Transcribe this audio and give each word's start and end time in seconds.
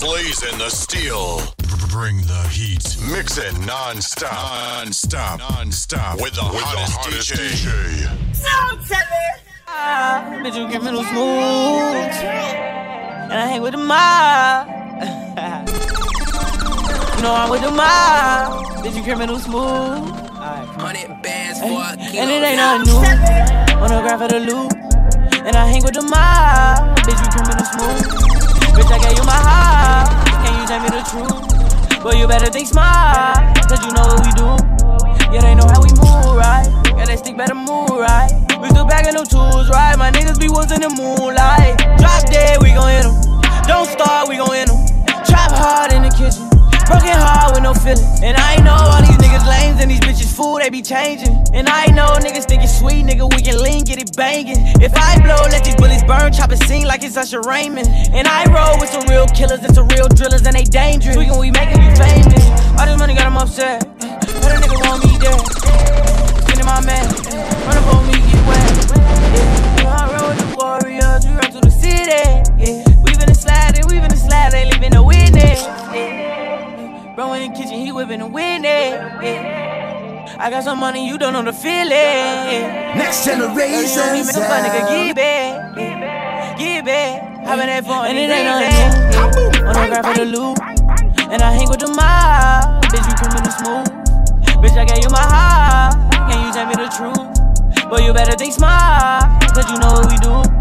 Blazing 0.00 0.56
the 0.56 0.70
steel. 0.70 1.42
Bring 1.90 2.22
the 2.22 2.48
heat. 2.48 2.96
Mix 3.12 3.36
it 3.36 3.52
non-stop. 3.66 4.32
Non-stop. 4.32 5.38
Non-stop. 5.38 6.18
With 6.22 6.32
the 6.32 6.42
with 6.44 6.62
hottest, 6.62 6.92
the 6.92 6.98
hottest 6.98 7.32
DJ. 7.32 7.68
DJ. 7.68 8.08
Ah, 9.68 10.24
bitch, 10.42 10.56
you 10.56 10.66
criminal 10.68 11.04
smooth. 11.04 12.14
And 13.28 13.34
I 13.34 13.46
hang 13.46 13.60
with 13.60 13.72
the 13.72 13.78
mob. 13.78 14.66
you 17.16 17.22
know 17.22 17.34
I'm 17.34 17.50
with 17.50 17.60
the 17.60 17.70
mob. 17.70 18.64
Bitch, 18.82 18.96
you 18.96 19.02
criminal 19.02 19.38
smooth. 19.38 20.08
Hundred 20.80 21.20
bands 21.22 21.58
for 21.60 21.66
a 21.66 21.68
kilo. 22.08 22.22
And 22.22 22.30
it 22.30 22.42
ain't 22.42 22.56
nothing 22.56 22.86
new. 22.88 22.96
On 23.84 23.88
the 23.90 24.00
graph 24.00 24.22
of 24.22 24.30
the 24.30 24.40
loop. 24.40 24.72
And 25.44 25.54
I 25.54 25.66
hang 25.66 25.82
with 25.82 25.92
the 25.92 26.00
mob. 26.02 26.96
Bitch, 27.00 27.20
you 27.20 27.28
criminal 27.36 27.66
smooth. 27.66 28.39
Bitch, 28.80 28.92
I 28.92 28.98
gave 28.98 29.18
you 29.18 29.24
my 29.24 29.36
heart. 29.36 30.08
Can 30.40 30.56
you 30.56 30.64
tell 30.64 30.80
me 30.80 30.88
the 30.88 31.04
truth? 31.04 32.02
But 32.02 32.16
you 32.16 32.26
better 32.26 32.50
think 32.50 32.66
smart, 32.66 33.36
cause 33.68 33.84
you 33.84 33.92
know 33.92 34.08
what 34.08 34.24
we 34.24 34.32
do. 34.32 34.48
Yeah, 35.34 35.42
they 35.42 35.54
know 35.54 35.68
how 35.68 35.82
we 35.84 35.92
move, 36.00 36.32
right? 36.32 36.64
Yeah, 36.96 37.04
they 37.04 37.16
stick 37.16 37.36
better 37.36 37.54
move, 37.54 37.90
right? 37.90 38.32
We 38.58 38.70
still 38.70 38.86
packing 38.86 39.12
them 39.12 39.26
tools, 39.26 39.68
right? 39.68 39.98
My 39.98 40.10
niggas 40.10 40.40
be 40.40 40.48
wolves 40.48 40.72
in 40.72 40.80
the 40.80 40.88
moonlight. 40.88 41.76
Drop 42.00 42.24
dead, 42.32 42.62
we 42.62 42.72
gon' 42.72 42.88
hit 42.88 43.04
them. 43.04 43.20
Don't 43.68 43.86
start, 43.86 44.30
we 44.30 44.38
gon' 44.38 44.54
hit 44.54 44.68
them. 44.68 44.80
Trap 45.28 45.52
hard 45.52 45.92
in 45.92 46.02
the 46.02 46.08
kitchen. 46.16 46.49
Broken 46.90 47.14
heart 47.14 47.54
with 47.54 47.62
no 47.62 47.72
feeling. 47.72 48.02
And 48.26 48.34
I 48.34 48.58
know 48.66 48.74
all 48.74 48.98
these 48.98 49.14
niggas 49.22 49.46
lames 49.46 49.78
and 49.78 49.88
these 49.88 50.02
bitches 50.02 50.34
fool, 50.34 50.58
they 50.58 50.70
be 50.70 50.82
changing. 50.82 51.30
And 51.54 51.68
I 51.68 51.86
know 51.94 52.18
niggas 52.18 52.50
think 52.50 52.64
it's 52.66 52.76
sweet, 52.76 53.06
nigga, 53.06 53.30
we 53.30 53.40
can 53.42 53.62
lean, 53.62 53.84
get 53.84 54.02
it 54.02 54.10
banging. 54.16 54.58
If 54.82 54.90
I 54.98 55.22
blow, 55.22 55.38
let 55.54 55.62
these 55.62 55.76
bullets 55.76 56.02
burn, 56.02 56.32
chop 56.32 56.50
a 56.50 56.56
scene 56.66 56.88
like 56.88 57.04
it's 57.04 57.16
Usher 57.16 57.42
Raymond. 57.42 57.86
And 58.10 58.26
I 58.26 58.42
roll 58.50 58.74
with 58.82 58.90
some 58.90 59.06
real 59.06 59.30
killers 59.30 59.62
and 59.62 59.72
some 59.72 59.86
real 59.94 60.08
drillers, 60.08 60.42
and 60.42 60.56
they 60.58 60.64
dangerous. 60.64 61.16
We 61.16 61.26
can 61.26 61.38
we 61.38 61.52
making 61.54 61.78
you 61.78 61.94
famous. 61.94 62.42
All 62.74 62.86
this 62.90 62.98
money 62.98 63.14
got 63.14 63.30
them 63.30 63.38
upset. 63.38 63.86
But 64.42 64.50
a 64.50 64.58
nigga 64.58 64.74
want 64.82 65.06
me 65.06 65.14
dead. 65.22 65.46
Skinny 66.42 66.66
my 66.66 66.82
man. 66.82 67.06
Run 67.70 67.78
up 67.78 67.86
on 67.94 68.02
me, 68.10 68.18
get 68.18 68.42
wet. 68.50 68.66
Yeah. 69.30 69.78
You 69.78 69.84
know 69.86 69.94
I 69.94 70.10
roll 70.10 70.28
with 70.34 70.42
the 70.42 70.48
warriors, 70.58 71.22
we 71.22 71.32
run 71.38 71.50
to 71.54 71.60
the 71.62 71.70
city. 71.70 72.18
Yeah. 72.58 72.82
We 73.06 73.14
been 73.14 73.30
a 73.30 73.34
slide, 73.38 73.78
we 73.86 74.02
been 74.02 74.10
a 74.10 74.16
slide, 74.18 74.54
ain't 74.58 74.74
leaving 74.74 74.90
no 74.90 75.06
witness. 75.06 75.62
Yeah. 75.94 76.19
Bro 77.14 77.32
in 77.34 77.52
the 77.52 77.58
kitchen, 77.58 77.80
he 77.80 77.90
whipping 77.90 78.20
and 78.20 78.32
winning. 78.32 78.64
Yeah. 78.64 80.36
I 80.38 80.48
got 80.48 80.62
some 80.62 80.78
money, 80.78 81.06
you 81.06 81.18
don't 81.18 81.32
know 81.32 81.42
the 81.42 81.52
feeling. 81.52 81.90
Next 82.96 83.24
generation. 83.24 84.16
You 84.16 84.24
make 84.24 84.36
a 84.36 84.46
fun 84.46 84.64
nigga, 84.64 84.88
give 84.88 85.18
it. 85.18 86.58
Give 86.58 86.86
it. 86.86 87.22
Having 87.44 87.66
that 87.66 87.84
fun, 87.84 88.06
and 88.06 88.16
it 88.16 88.30
ain't 88.30 88.46
nothing 88.46 89.60
new. 89.60 89.66
On 89.66 89.74
the 89.74 89.86
grab 89.88 90.04
for 90.06 90.14
the 90.14 90.24
loop. 90.24 90.58
And 91.32 91.42
I 91.42 91.52
hang 91.52 91.68
with 91.68 91.80
the 91.80 91.88
mob. 91.88 92.84
Bitch, 92.84 93.06
you 93.08 93.14
criminal 93.18 93.52
smooth. 93.58 93.90
Bitch, 94.62 94.78
I 94.78 94.84
gave 94.84 95.02
you 95.02 95.10
my 95.10 95.18
heart. 95.18 95.94
Can 96.30 96.46
you 96.46 96.52
tell 96.52 96.66
me 96.66 96.74
the 96.74 96.88
truth? 96.94 97.90
But 97.90 98.04
you 98.04 98.12
better 98.12 98.36
think 98.36 98.54
smart. 98.54 99.24
Cause 99.52 99.68
you 99.70 99.78
know 99.78 99.92
what 99.92 100.10
we 100.10 100.16
do. 100.18 100.59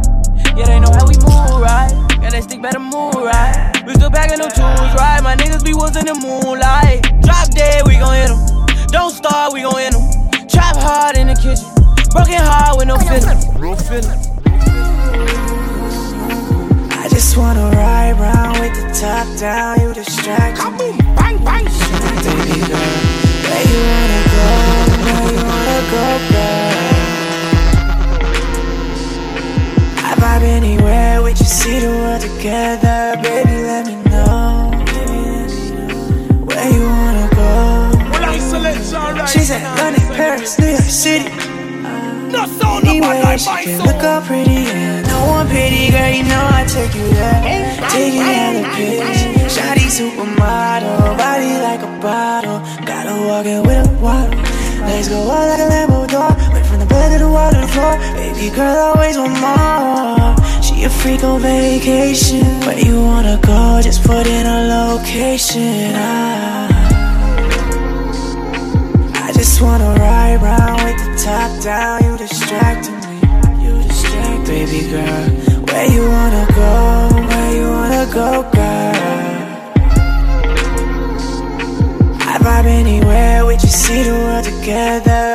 Yeah, 0.57 0.65
they 0.65 0.79
know 0.79 0.91
how 0.91 1.05
we 1.07 1.15
move, 1.17 1.61
right? 1.61 1.91
Yeah, 2.21 2.29
they 2.29 2.41
stick 2.41 2.61
better 2.61 2.79
move, 2.79 3.15
right? 3.15 3.81
We 3.85 3.93
still 3.93 4.11
packing 4.11 4.39
them 4.39 4.51
tools, 4.51 4.93
right? 4.95 5.21
My 5.23 5.35
niggas 5.35 5.63
be 5.63 5.73
wolves 5.73 5.95
in 5.95 6.05
the 6.05 6.15
moonlight. 6.15 7.03
Drop 7.21 7.49
dead, 7.51 7.87
we 7.87 7.97
gon' 7.97 8.15
hit 8.15 8.29
them. 8.29 8.39
Don't 8.87 9.11
start, 9.11 9.53
we 9.53 9.61
gon' 9.61 9.79
hit 9.79 9.93
them. 9.93 10.47
Trap 10.47 10.75
hard 10.77 11.17
in 11.17 11.27
the 11.27 11.35
kitchen. 11.35 11.65
Broken 12.11 12.41
heart 12.41 12.77
with 12.77 12.87
no 12.87 12.97
feeling. 12.97 13.37
Real 13.59 13.75
feeling. 13.75 14.19
I 16.91 17.07
just 17.09 17.37
wanna 17.37 17.69
ride 17.71 18.19
round 18.19 18.59
with 18.59 18.73
the 18.73 18.99
top 18.99 19.27
down, 19.39 19.79
you 19.79 19.93
distract 19.93 20.59
me. 20.79 20.91
Bang, 21.15 21.37
bang, 21.45 21.65
Baby 21.65 22.59
girl, 22.67 22.89
where 23.47 23.65
you 23.71 23.79
wanna 23.89 24.21
go? 24.33 24.45
Where 25.05 25.31
you 25.31 25.43
wanna 25.45 25.79
go, 25.91 26.03
girl? 26.31 26.88
Vibe 30.19 30.43
anywhere, 30.43 31.23
we 31.23 31.31
just 31.33 31.55
see 31.61 31.79
the 31.79 31.89
world 31.89 32.21
together. 32.21 33.17
Baby, 33.23 33.55
let 33.69 33.85
me 33.87 33.95
know. 34.11 34.71
Where 36.47 36.69
you 36.75 36.83
wanna 36.83 37.27
go? 37.35 37.49
She 39.25 39.39
said 39.39 39.61
London, 39.77 40.05
Paris, 40.15 40.59
New 40.59 40.67
York 40.67 40.81
City. 40.81 41.29
Anywhere 42.85 43.37
she 43.37 43.49
can 43.65 43.79
look 43.85 44.03
up 44.03 44.23
pretty, 44.25 44.51
yeah. 44.51 45.01
No 45.11 45.19
one 45.27 45.47
pity, 45.47 45.91
girl, 45.91 46.09
you 46.09 46.23
know 46.23 46.43
I 46.59 46.65
take 46.67 46.93
you 46.95 47.07
there. 47.17 47.39
Taking 47.89 48.21
hella 48.21 48.63
pics. 48.75 49.21
Shawty 49.55 49.87
supermodel, 49.97 51.17
body 51.17 51.53
like 51.67 51.81
a 51.81 51.91
bottle. 52.01 52.59
Gotta 52.85 53.15
walk 53.27 53.45
it 53.45 53.61
with 53.67 53.87
a 53.87 53.89
waddle. 54.01 54.39
Legs 54.87 55.09
go 55.09 55.19
out 55.29 55.47
like 55.49 55.59
a 55.59 55.67
Lambo 55.73 56.07
door. 56.07 56.33
To 56.99 57.05
the 57.07 57.19
the 57.19 57.67
floor. 57.73 57.95
Baby 58.15 58.49
girl, 58.53 58.77
always 58.91 59.17
want 59.17 59.39
more. 59.39 60.35
She 60.61 60.83
a 60.83 60.89
freak 60.89 61.23
on 61.23 61.39
vacation. 61.41 62.43
Where 62.65 62.77
you 62.77 63.01
wanna 63.01 63.39
go? 63.41 63.79
Just 63.81 64.03
put 64.03 64.27
in 64.27 64.45
a 64.45 64.59
location. 64.67 65.93
Ah. 65.95 66.67
I 69.25 69.31
just 69.31 69.61
wanna 69.61 69.95
ride 69.95 70.41
round 70.41 70.83
with 70.83 70.97
the 71.03 71.11
top 71.23 71.51
down. 71.63 72.03
You 72.03 72.17
distracting 72.17 72.99
me. 73.07 73.17
You 73.63 73.81
distract, 73.87 74.47
baby 74.47 74.81
girl. 74.91 75.25
Where 75.71 75.87
you 75.95 76.03
wanna 76.03 76.45
go? 76.53 76.73
Where 77.29 77.51
you 77.57 77.67
wanna 77.77 78.05
go, 78.13 78.43
girl? 78.51 79.39
I 82.31 82.37
vibe 82.43 82.65
anywhere. 82.65 83.45
We 83.45 83.55
just 83.55 83.85
see 83.85 84.03
the 84.03 84.11
world 84.11 84.43
together, 84.43 85.28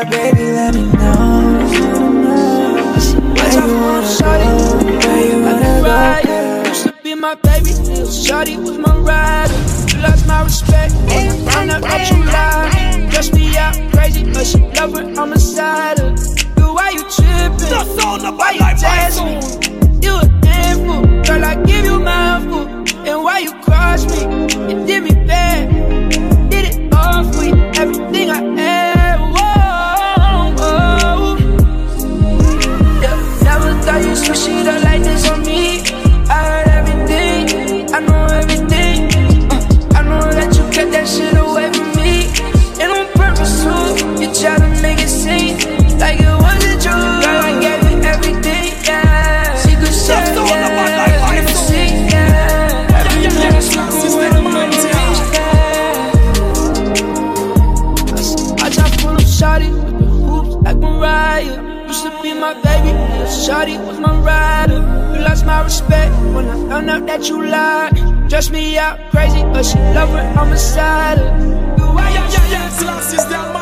baby, 8.05 8.17
Shawty 8.17 8.57
was 8.63 8.79
my 8.79 8.97
rider. 8.99 9.55
You 9.97 10.03
lost 10.03 10.27
my 10.27 10.43
respect 10.43 10.95
when 10.95 11.29
I 11.29 11.51
found 11.51 11.71
out 11.71 11.83
that 11.83 12.11
you 12.11 12.25
lied. 12.25 13.11
Dress 13.11 13.33
me 13.33 13.57
out 13.57 13.75
crazy, 13.93 14.25
but 14.25 14.47
she 14.47 14.59
love 14.59 14.93
her, 14.95 15.21
I'm 15.21 15.33
a 15.33 15.39
sider. 15.39 16.15
Girl, 16.57 16.75
why 16.75 16.91
you 16.91 17.03
tripping? 17.11 18.37
Why 18.37 18.51
you 18.53 18.61
dancing? 18.81 20.03
You 20.03 20.17
a 20.17 20.47
handful, 20.47 21.03
girl, 21.23 21.45
I 21.45 21.63
give 21.65 21.85
you 21.85 22.01
my 22.01 22.41
foot. 22.47 22.95
And 23.07 23.23
why 23.23 23.39
you 23.41 23.53
cross 23.63 24.05
me? 24.07 24.23
You 24.69 24.87
did 24.87 25.03
me 25.05 25.11
bad, 25.27 26.51
did 26.51 26.75
it 26.75 26.95
all 26.95 27.25
for 27.33 27.45
you. 27.45 27.55
Everything 27.77 28.31
I 28.31 28.43
had, 28.61 29.19
whoa, 29.35 30.55
whoa. 30.59 31.37
Yeah, 33.03 33.43
never 33.45 33.83
thought 33.83 34.03
you 34.05 34.15
switch 34.17 34.39
shit 34.39 34.67
up 34.67 34.84
respect 65.75 66.15
when 66.35 66.47
I 66.47 66.57
found 66.69 66.91
out 66.91 67.07
that 67.07 67.29
you 67.29 67.45
lied. 67.45 67.95
Dress 68.29 68.51
me 68.51 68.79
out 68.79 68.97
crazy, 69.11 69.43
but 69.43 69.65
she 69.65 69.79
love 69.99 70.11
her, 70.11 70.27
I'm 70.41 70.53
a 70.53 70.57
Slash 72.79 73.15
is 73.15 73.25
the 73.27 73.54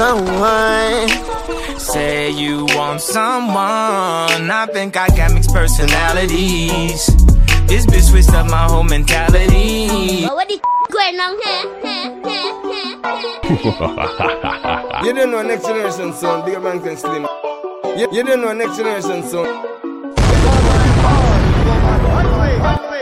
someone. 0.00 1.08
Say 1.78 2.30
you 2.30 2.64
want 2.76 3.02
someone. 3.02 4.50
I 4.50 4.66
think 4.72 4.96
I 4.96 5.08
got 5.08 5.34
mixed 5.34 5.52
personalities. 5.52 7.06
This 7.68 7.84
bitch 7.84 8.08
switched 8.10 8.32
up 8.32 8.48
my 8.48 8.64
whole 8.64 8.82
mentality. 8.82 10.24
What 10.24 10.48
the 10.48 10.58
going 10.90 11.20
on 11.20 11.32
here? 11.44 11.64
You 15.04 15.12
don't 15.14 15.30
know 15.32 15.42
next 15.42 15.64
generation 15.66 16.12
son, 16.14 16.44
bigger 16.46 16.60
man 16.60 16.80
can 16.82 16.96
slim. 16.96 17.26
You, 17.98 18.08
you 18.12 18.22
don't 18.24 18.40
know 18.40 18.52
next 18.54 18.76
generation 18.78 19.22
son. 19.22 19.46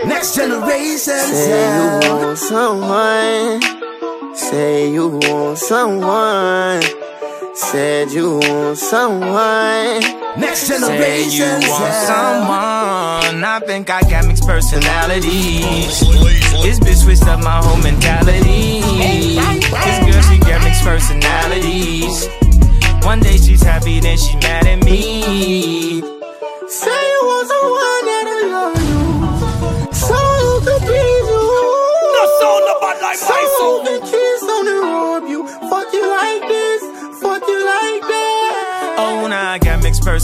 Next 0.09 0.35
generation. 0.35 1.25
Say 1.47 1.63
you 1.77 2.11
want 2.11 2.39
someone. 2.39 3.78
Say 4.39 4.93
you 4.93 5.09
want 5.09 5.59
someone. 5.59 6.81
Said 7.55 8.13
you 8.13 8.39
want 8.39 8.79
someone. 8.79 10.01
Next 10.39 10.61
Say 10.61 10.79
generation. 10.79 11.61
you 11.63 11.69
want 11.69 11.95
someone. 12.07 13.45
I 13.45 13.61
think 13.67 13.91
I 13.91 14.01
got 14.03 14.27
mixed 14.27 14.47
personalities. 14.47 16.01
This 16.63 16.79
bitch 16.79 17.03
switched 17.03 17.27
up 17.27 17.41
my 17.41 17.61
whole 17.63 17.79
mentality. 17.83 18.81
This 18.81 19.99
girl, 20.07 20.23
she 20.31 20.39
got 20.39 20.63
mixed 20.63 20.85
personalities. 20.85 22.29
One 23.05 23.19
day 23.19 23.39
she's 23.39 23.63
happy, 23.63 23.99
then 23.99 24.17
she 24.17 24.37
mad 24.37 24.67
at 24.69 24.85
me. 24.85 26.18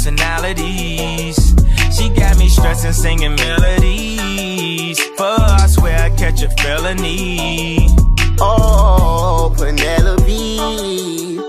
Personalities. 0.05 1.55
She 1.97 2.11
got 2.11 2.37
me 2.39 2.49
stressing, 2.49 2.93
singing 2.93 3.35
melodies. 3.37 5.01
Fuck, 5.17 5.41
I 5.41 5.67
swear 5.67 5.99
I 5.99 6.11
catch 6.11 6.43
a 6.43 6.51
felony. 6.51 7.89
Oh, 8.39 9.55
Penelope. 9.57 11.41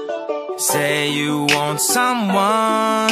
Say 0.57 1.11
you 1.11 1.47
want 1.49 1.81
someone. 1.81 3.11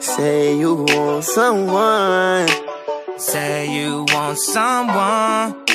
Say 0.00 0.58
you 0.58 0.74
want 0.74 1.24
someone. 1.24 2.48
Say 3.16 3.72
you 3.72 4.04
want 4.08 4.38
someone. 4.38 5.66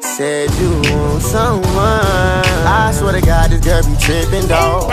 Said 0.00 0.50
you 0.60 0.70
want 0.92 1.22
someone. 1.22 2.44
I 2.66 2.92
swear 2.94 3.12
to 3.12 3.20
God, 3.20 3.50
this 3.50 3.60
girl 3.60 3.82
be 3.82 3.96
tripping, 4.00 4.46
dog. 4.48 4.88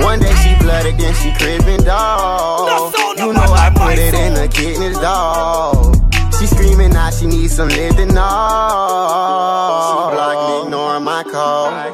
One 0.00 0.18
day 0.20 0.34
she 0.62 0.68
blooded, 0.68 0.98
then 0.98 1.14
she 1.14 1.32
crippin', 1.32 1.84
dog. 1.84 2.94
You 3.18 3.32
know 3.32 3.40
I 3.40 3.70
put 3.74 3.98
it 3.98 4.14
in 4.14 4.34
the 4.34 4.48
kidneys, 4.48 4.98
dog. 4.98 5.96
She 6.38 6.46
screaming 6.46 6.92
now 6.92 7.10
she 7.10 7.26
needs 7.26 7.54
some 7.54 7.68
living, 7.68 8.08
no. 8.08 8.28
She 9.88 9.94
blocking, 10.14 10.66
ignoring 10.66 11.04
my 11.04 11.22
call. 11.24 11.92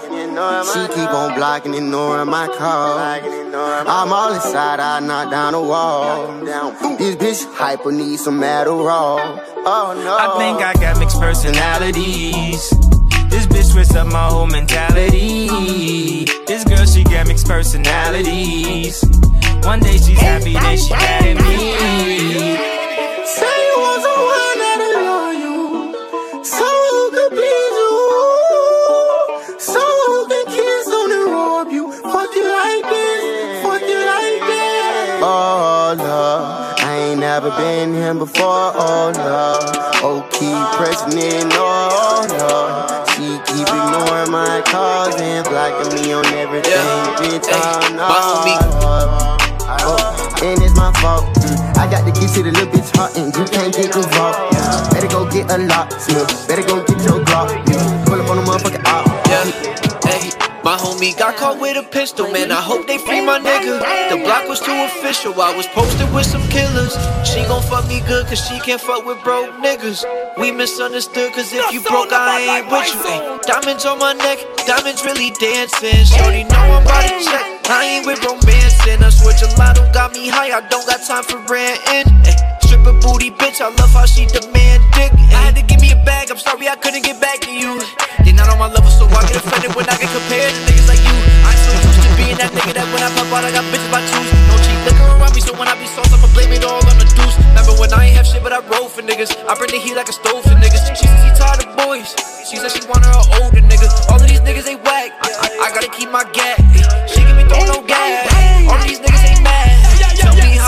She 0.72 0.88
keep 0.94 1.10
on 1.10 1.34
blocking, 1.34 1.74
ignoring 1.74 2.28
my 2.30 2.46
call. 2.48 2.98
I'm 2.98 4.12
all 4.12 4.32
inside, 4.32 4.80
I 4.80 5.00
knock 5.00 5.30
down 5.30 5.52
the 5.52 5.60
wall. 5.60 6.28
This 6.98 7.16
bitch 7.16 7.54
hyper 7.54 7.92
needs 7.92 8.25
some 8.25 8.40
Adderall. 8.40 9.42
Oh 9.64 9.92
no. 9.94 10.16
I 10.16 10.38
think 10.38 10.62
I 10.62 10.75
got 10.75 10.98
mixed 10.98 11.20
personalities. 11.20 12.70
This 13.28 13.46
bitch 13.46 13.72
switched 13.72 13.94
up 13.94 14.06
my 14.06 14.28
whole 14.28 14.46
mentality. 14.46 15.48
This 16.49 16.64
girl, 16.64 16.87
she 16.87 17.05
got 17.05 17.26
mixed 17.26 17.47
personalities. 17.47 19.05
One 19.64 19.81
day 19.81 19.99
she's 19.99 20.19
happy, 20.19 20.55
then 20.55 20.78
she 20.78 20.90
mad 20.95 21.26
at 21.26 21.37
me. 21.37 21.76
Say 23.26 23.57
you 23.69 23.76
want 23.76 24.02
someone 24.02 24.59
that'll 24.59 25.02
love 25.05 25.35
you, 25.45 25.93
so 26.43 26.64
who 26.64 27.11
could 27.11 27.33
please 27.37 27.76
you, 27.85 27.93
so 29.61 29.83
who 30.07 30.26
can 30.26 30.45
kiss 30.47 30.88
on 30.88 31.12
and 31.12 31.31
rob 31.31 31.69
you, 31.71 31.93
fuck 31.93 32.35
you 32.35 32.49
like 32.49 32.85
this, 32.88 33.62
fuck 33.62 33.83
you 33.83 34.00
like 34.09 34.40
that. 34.49 35.21
Oh 35.21 35.95
Lord, 35.99 36.81
I 36.81 36.97
ain't 37.11 37.21
never 37.21 37.50
been 37.50 37.93
here 37.93 38.14
before. 38.14 38.73
Oh 38.75 39.12
Lord, 39.14 39.76
oh 40.02 40.26
keep 40.33 40.64
pressing 40.78 41.19
in. 41.21 41.52
Oh 41.52 42.25
Lord, 42.40 42.98
she 43.18 43.34
keep 43.50 43.66
ignoring 43.66 44.30
my 44.30 44.62
calls 44.66 45.20
and 45.20 45.44
blocking 45.48 45.90
me 45.94 46.12
on 46.12 46.25
everything. 46.38 46.87
Bitch, 47.18 47.50
oh 47.50 47.82
no. 47.98 48.06
Oh, 49.90 50.38
and 50.42 50.62
it's 50.62 50.76
my 50.76 50.92
fault. 51.02 51.25
Mm. 51.42 51.76
I 51.78 51.90
got 51.90 52.06
the 52.06 52.12
keys 52.12 52.32
to 52.34 52.44
the 52.44 52.52
little 52.52 52.70
bitch 52.70 52.94
heart 52.96 53.16
and 53.16 53.34
you 53.34 53.44
can't 53.46 53.75
get 53.75 53.96
involved. 53.96 54.38
Yeah. 54.54 54.90
Better 54.92 55.08
go 55.08 55.28
get 55.28 55.50
a 55.50 55.58
lock, 55.66 55.90
Smith. 55.98 56.46
Better 56.46 56.62
go 56.62 56.78
get 56.87 57.02
your 57.02 57.25
Glock. 57.25 57.50
Yeah. 57.66 58.04
Pull 58.06 58.20
up 58.20 58.30
on 58.30 58.37
the 58.37 58.42
motherfucking 58.42 58.87
op. 58.87 59.07
My 60.68 60.76
homie 60.76 61.16
got 61.16 61.34
caught 61.37 61.58
with 61.58 61.78
a 61.78 61.82
pistol, 61.82 62.30
man. 62.30 62.52
I 62.52 62.60
hope 62.60 62.87
they 62.87 62.98
free 62.98 63.25
my 63.25 63.40
nigga. 63.40 63.80
The 64.12 64.20
block 64.20 64.46
was 64.46 64.60
too 64.60 64.76
official, 64.84 65.32
I 65.40 65.56
was 65.56 65.66
posted 65.68 66.12
with 66.12 66.26
some 66.26 66.44
killers. 66.52 66.92
She 67.25 67.40
gon' 67.48 67.62
fuck 67.62 67.88
me 67.88 68.02
good, 68.04 68.26
cause 68.26 68.37
she 68.37 68.60
can't 68.60 68.78
fuck 68.78 69.06
with 69.06 69.16
broke 69.25 69.48
niggas. 69.64 70.04
We 70.37 70.52
misunderstood, 70.52 71.32
cause 71.32 71.54
if 71.54 71.72
you 71.72 71.80
broke, 71.80 72.12
I 72.12 72.60
ain't 72.60 72.70
with 72.70 72.84
you. 72.92 73.00
Ay, 73.00 73.40
diamonds 73.48 73.87
on 73.87 73.98
my 73.98 74.12
neck, 74.12 74.44
diamonds 74.66 75.02
really 75.06 75.30
dancing. 75.40 76.04
Shorty 76.04 76.44
know 76.44 76.60
I'm 76.60 76.84
about 76.84 77.00
to 77.00 77.16
check. 77.25 77.64
I 77.72 77.88
ain't 77.88 78.04
with 78.04 78.20
romancing. 78.20 79.00
I 79.00 79.08
switch 79.08 79.40
a 79.40 79.48
lot, 79.56 79.76
don't 79.76 79.90
got 79.94 80.12
me 80.12 80.28
high, 80.28 80.52
I 80.52 80.60
don't 80.68 80.84
got 80.84 81.00
time 81.00 81.25
for 81.25 81.40
ranting. 81.48 82.12
Ay, 82.28 82.57
Booty 82.85 83.30
bitch, 83.30 83.61
I 83.61 83.68
love 83.78 83.92
how 83.92 84.06
she 84.06 84.26
demand 84.26 84.82
dick. 84.92 85.12
I 85.35 85.50
had 85.50 85.54
to 85.56 85.62
give 85.62 85.80
me 85.80 85.92
a 85.92 86.00
bag, 86.04 86.30
I'm 86.30 86.38
sorry 86.38 86.68
I 86.68 86.76
couldn't 86.76 87.02
get 87.02 87.20
back 87.20 87.40
to 87.47 87.50
you. 87.50 87.78
You're 88.25 88.35
not 88.35 88.49
on 88.50 88.58
my 88.58 88.68
level, 88.68 88.90
so 88.90 89.06
I 89.06 89.23
get 89.26 89.37
offended 89.38 89.75
when 89.76 89.87
I 89.88 89.97
get 89.97 90.11
compared 90.11 90.50
to 90.52 90.61
niggas 90.66 90.88
like 90.88 91.02
you. 91.02 91.16
I 91.47 91.54
ain't 91.54 91.62
so 91.62 91.73
used 91.78 92.02
to 92.02 92.11
being 92.18 92.38
that 92.38 92.50
nigga 92.52 92.75
that 92.75 92.87
when 92.90 93.02
I 93.02 93.11
pop 93.14 93.30
out, 93.30 93.44
I 93.44 93.50
got 93.54 93.64
bitches 93.70 93.90
by 93.90 94.02
twos. 94.02 94.28
No 94.50 94.56
cheap 94.62 94.78
liquor 94.87 95.06
around 95.14 95.35
me, 95.35 95.40
so 95.40 95.52
when 95.54 95.68
I 95.68 95.75
be 95.78 95.87
sauce, 95.87 96.11
I'ma 96.11 96.28
blame 96.35 96.52
it 96.52 96.64
all 96.64 96.82
on 96.82 96.97
the 96.99 97.06
deuce. 97.16 97.37
Remember 97.54 97.75
when 97.78 97.90
I 97.94 98.11
ain't 98.11 98.16
have 98.18 98.26
shit, 98.26 98.42
but 98.42 98.52
I 98.52 98.61
roll 98.66 98.88
for 98.88 99.02
niggas. 99.02 99.30
I 99.47 99.52
bring 99.54 99.70
the 99.70 99.80
heat 99.80 99.94
like 99.94 100.08
a 100.08 100.16
stove 100.16 100.42
for 100.42 100.56
niggas. 100.58 100.82
She 100.99 101.06
said 101.06 101.18
she 101.23 101.30
tired 101.38 101.62
of 101.64 101.70
boys. 101.78 102.12
She 102.49 102.56
said 102.58 102.73
she 102.73 102.82
want 102.88 103.04
her 103.04 103.20
older 103.40 103.62
niggas. 103.62 103.94
All 104.11 104.18
of 104.18 104.26
these 104.26 104.42
niggas 104.42 104.66
ain't 104.66 104.82
whack. 104.82 105.12
I, 105.23 105.28
I, 105.28 105.49
I 105.64 105.68
gotta 105.70 105.90
keep 105.92 106.11
my 106.11 106.25
gat. 106.35 106.58
She 107.06 107.23
give 107.23 107.37
me 107.37 107.44
throw 107.47 107.62
no 107.68 107.85
gas. 107.87 108.26
All 108.66 108.80
of 108.80 108.85
these 108.88 108.99
niggas 108.99 109.25
ain't 109.28 109.38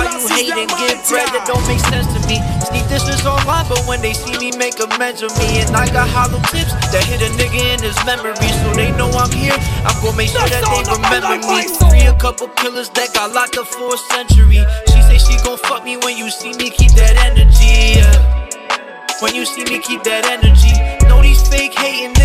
how 0.00 0.16
you 0.16 0.24
hate 0.32 0.56
and 0.56 0.70
give 0.80 0.96
bread 1.08 1.28
that 1.36 1.44
don't 1.44 1.64
make 1.68 1.80
sense 1.92 2.08
to 2.16 2.20
me. 2.24 2.40
Sneak 2.64 2.86
this 2.88 3.04
is 3.08 3.24
online, 3.26 3.68
but 3.68 3.84
when 3.84 4.00
they 4.00 4.12
see 4.16 4.36
me, 4.40 4.52
make 4.56 4.80
amends 4.80 5.20
with 5.20 5.36
me. 5.36 5.60
And 5.60 5.76
I 5.76 5.86
got 5.92 6.08
hollow 6.08 6.40
tips 6.48 6.72
that 6.92 7.04
hit 7.04 7.20
a 7.20 7.30
nigga 7.36 7.60
in 7.76 7.80
his 7.84 7.98
memory, 8.08 8.34
so 8.64 8.68
they 8.72 8.90
know 8.96 9.12
I'm 9.12 9.30
here. 9.32 9.56
I'm 9.84 9.96
gonna 10.00 10.16
make 10.16 10.32
sure 10.32 10.46
that 10.48 10.64
they 10.64 10.82
remember 10.88 11.36
me. 11.44 11.68
Free 11.92 12.08
a 12.08 12.16
couple 12.16 12.48
killers 12.56 12.88
that 12.96 13.12
got 13.12 13.32
locked 13.32 13.58
up 13.58 13.68
for 13.68 13.94
a 13.94 13.98
century. 14.16 14.64
She 14.88 15.00
say 15.04 15.18
she 15.18 15.36
gon' 15.44 15.58
fuck 15.58 15.84
me 15.84 15.96
when 16.00 16.16
you 16.16 16.30
see 16.30 16.56
me, 16.56 16.70
keep 16.70 16.92
that 16.96 17.20
energy, 17.20 18.00
yeah. 18.00 18.40
When 19.20 19.34
you 19.34 19.44
see 19.44 19.64
me, 19.64 19.80
keep 19.80 20.02
that 20.04 20.24
energy. 20.24 20.72
Know 21.06 21.20
these 21.20 21.46
fake 21.48 21.76
hating 21.76 22.19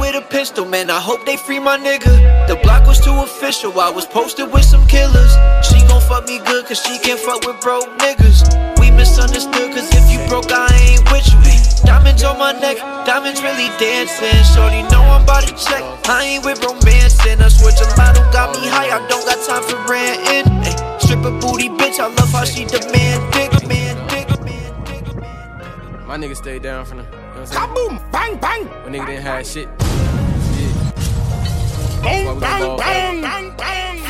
with 0.00 0.16
a 0.16 0.26
pistol, 0.28 0.64
man. 0.64 0.90
I 0.90 1.00
hope 1.00 1.24
they 1.26 1.36
free 1.36 1.58
my 1.58 1.78
nigga. 1.78 2.48
The 2.48 2.56
block 2.62 2.86
was 2.86 3.00
too 3.00 3.14
official, 3.14 3.78
I 3.80 3.90
was 3.90 4.06
posted 4.06 4.52
with 4.52 4.64
some 4.64 4.86
killers. 4.86 5.32
She 5.66 5.78
gon' 5.86 6.00
fuck 6.02 6.26
me 6.26 6.38
good, 6.38 6.66
cause 6.66 6.80
she 6.82 6.98
can't 6.98 7.20
fuck 7.20 7.44
with 7.46 7.60
broke 7.60 7.88
niggas. 7.98 8.48
We 8.80 8.90
misunderstood, 8.90 9.72
cause 9.72 9.88
if 9.92 10.10
you 10.10 10.18
broke, 10.28 10.50
I 10.50 10.68
ain't 10.88 11.04
with 11.12 11.26
you. 11.28 11.40
Diamonds 11.84 12.22
on 12.22 12.38
my 12.38 12.52
neck, 12.52 12.76
diamonds 13.06 13.42
really 13.42 13.68
dancing. 13.78 14.44
Shorty 14.54 14.82
know 14.92 15.02
I'm 15.02 15.22
about 15.24 15.44
to 15.44 15.54
check. 15.54 15.82
I 16.08 16.24
ain't 16.24 16.44
with 16.44 16.62
romancing. 16.62 17.40
I 17.40 17.46
a 17.46 17.86
lotto, 17.96 18.22
got 18.32 18.54
me 18.54 18.68
high. 18.68 18.94
I 18.94 19.06
don't 19.08 19.24
got 19.24 19.38
time 19.46 19.62
for 19.62 19.76
ranting. 19.90 20.52
Ay, 20.62 20.98
stripper 20.98 21.30
booty 21.40 21.68
bitch, 21.68 21.98
I 21.98 22.08
love 22.08 22.30
how 22.30 22.44
she 22.44 22.64
demand 22.64 23.32
dick, 23.32 23.66
man, 23.66 23.96
dick. 24.08 24.28
My 26.06 26.16
nigga 26.16 26.36
stayed 26.36 26.62
down 26.62 26.84
from 26.84 26.98
the. 26.98 27.19
You 27.50 27.56
know 27.56 27.62
what 27.62 27.70
I'm 27.70 27.74
saying? 27.74 27.98
Kaboom! 28.00 28.12
Bang, 28.12 28.36
bang! 28.38 28.64
When 28.84 28.92
nigga 28.92 29.06
didn't 29.06 29.22
have 29.22 29.46
shit. 29.46 29.68
Bang, 32.02 32.40
bang, 32.40 32.76
bang, 32.76 33.20
bang, 33.20 33.56
bang. 33.56 34.00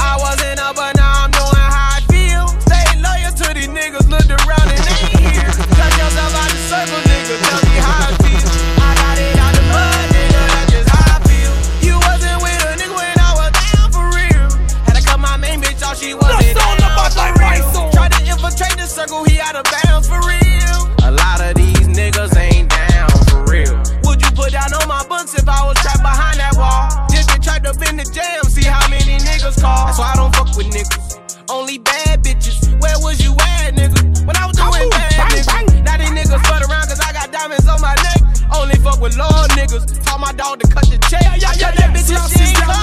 I 0.00 0.16
wasn't 0.18 0.60
up, 0.60 0.76
but 0.76 0.96
now 0.96 1.24
I'm 1.24 1.30
knowing 1.30 1.56
how 1.56 1.96
I 1.96 2.00
feel. 2.10 2.48
Stay 2.60 2.84
loyal 3.00 3.32
to 3.32 3.54
these 3.54 3.68
niggas, 3.68 4.08
looked 4.10 4.30
around 4.30 4.68
and 4.68 4.78
they 4.84 4.98
ain't 5.06 5.20
here. 5.34 5.50
Cut 5.50 5.92
yourself 5.96 6.34
out 6.34 6.50
the 6.50 6.58
circle, 6.68 7.00
nigga. 7.06 7.38
Tell 7.40 7.60
me 7.62 7.76
how 7.80 8.25
infiltrate 18.46 18.78
the 18.78 18.86
circle, 18.86 19.24
he 19.24 19.40
out 19.40 19.56
of 19.56 19.66
bounds 19.66 20.06
for 20.06 20.22
real. 20.22 20.78
A 21.02 21.10
lot 21.10 21.42
of 21.42 21.54
these 21.58 21.86
niggas 21.90 22.30
ain't 22.38 22.70
down 22.70 23.10
for 23.26 23.42
real. 23.50 23.74
Would 24.06 24.22
you 24.22 24.30
put 24.38 24.52
down 24.52 24.70
on 24.70 24.86
my 24.86 25.02
books 25.08 25.34
if 25.34 25.48
I 25.48 25.66
was 25.66 25.74
trapped 25.82 26.02
behind 26.02 26.38
that 26.38 26.54
wall? 26.54 26.86
Just 27.10 27.28
get 27.30 27.42
trapped 27.42 27.66
up 27.66 27.82
in 27.82 27.96
the 27.98 28.06
jam, 28.06 28.44
see 28.46 28.66
how 28.66 28.86
many 28.88 29.18
niggas 29.18 29.58
call. 29.60 29.86
That's 29.86 29.98
why 29.98 30.14
I 30.14 30.16
don't 30.16 30.34
fuck 30.34 30.54
with 30.54 30.70
niggas. 30.70 31.18
Only 31.50 31.78
bad 31.78 32.22
bitches. 32.22 32.70
Where 32.78 32.94
was 33.02 33.18
you 33.18 33.34
at, 33.58 33.74
nigga? 33.74 34.26
When 34.26 34.36
I 34.36 34.46
was 34.46 34.56
doing 34.56 34.90
bad 34.90 35.10
niggas. 35.34 35.82
Now 35.82 35.98
these 35.98 36.14
niggas 36.14 36.38
fuck 36.46 36.62
around 36.62 36.86
cause 36.86 37.02
I 37.02 37.12
got 37.12 37.32
diamonds 37.32 37.66
on 37.66 37.80
my 37.80 37.94
neck. 37.98 38.22
Only 38.54 38.78
fuck 38.78 39.00
with 39.00 39.16
lord 39.18 39.50
niggas. 39.58 39.90
Taught 40.06 40.20
my 40.20 40.32
dog 40.32 40.60
to 40.62 40.66
cut 40.70 40.86
the 40.86 40.98
check. 41.10 41.22
Yeah, 41.42 41.50
yeah, 41.58 41.74
that 41.74 41.90
bitch 41.90 42.14
is 42.14 42.22
she 42.30 42.46
ain't 42.46 42.62
coming. 42.62 42.78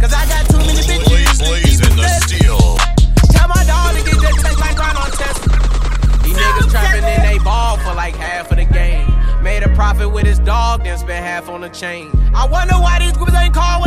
Cause 0.00 0.12
I 0.12 0.26
got 0.28 0.44
too 0.52 0.58
many 0.60 0.84
bitches. 0.84 1.08
Blaze, 1.08 1.38
blaze 1.40 1.80
in 1.80 1.96
the 1.96 2.08
steel. 2.28 2.81
Half 11.42 11.50
on 11.50 11.60
the 11.60 11.68
chain. 11.68 12.10
I 12.34 12.46
wonder 12.46 12.74
why 12.74 12.98
these 12.98 13.12
groups 13.12 13.34
ain't 13.34 13.54
called 13.54 13.84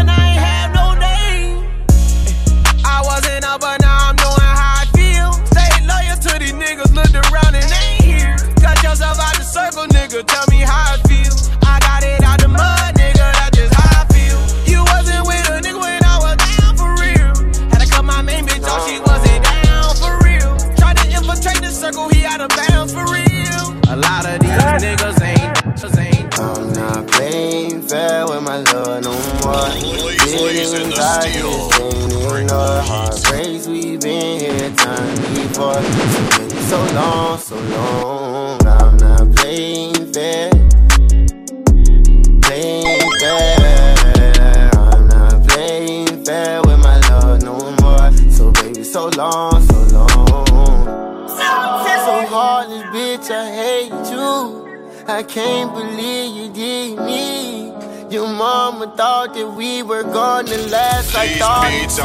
I 61.25 61.27
These 61.27 61.39
thought 61.39 61.71
beats 61.71 61.99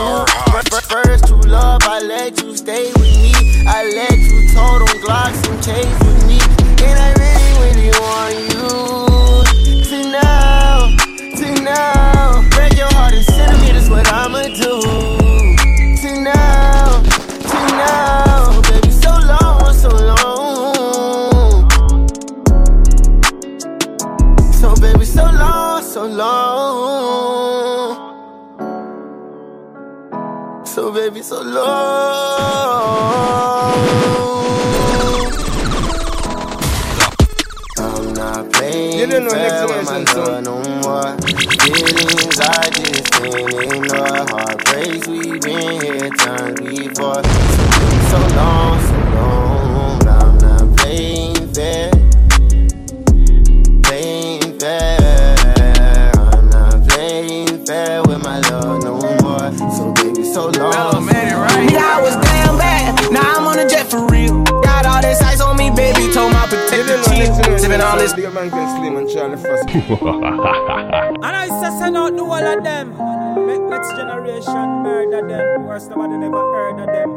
murder 75.70 75.86
them. 75.86 75.90
Worst 75.90 75.90
nobody 75.90 76.16
never 76.18 76.36
heard 76.36 76.80
of 76.80 76.86
them. 76.86 77.10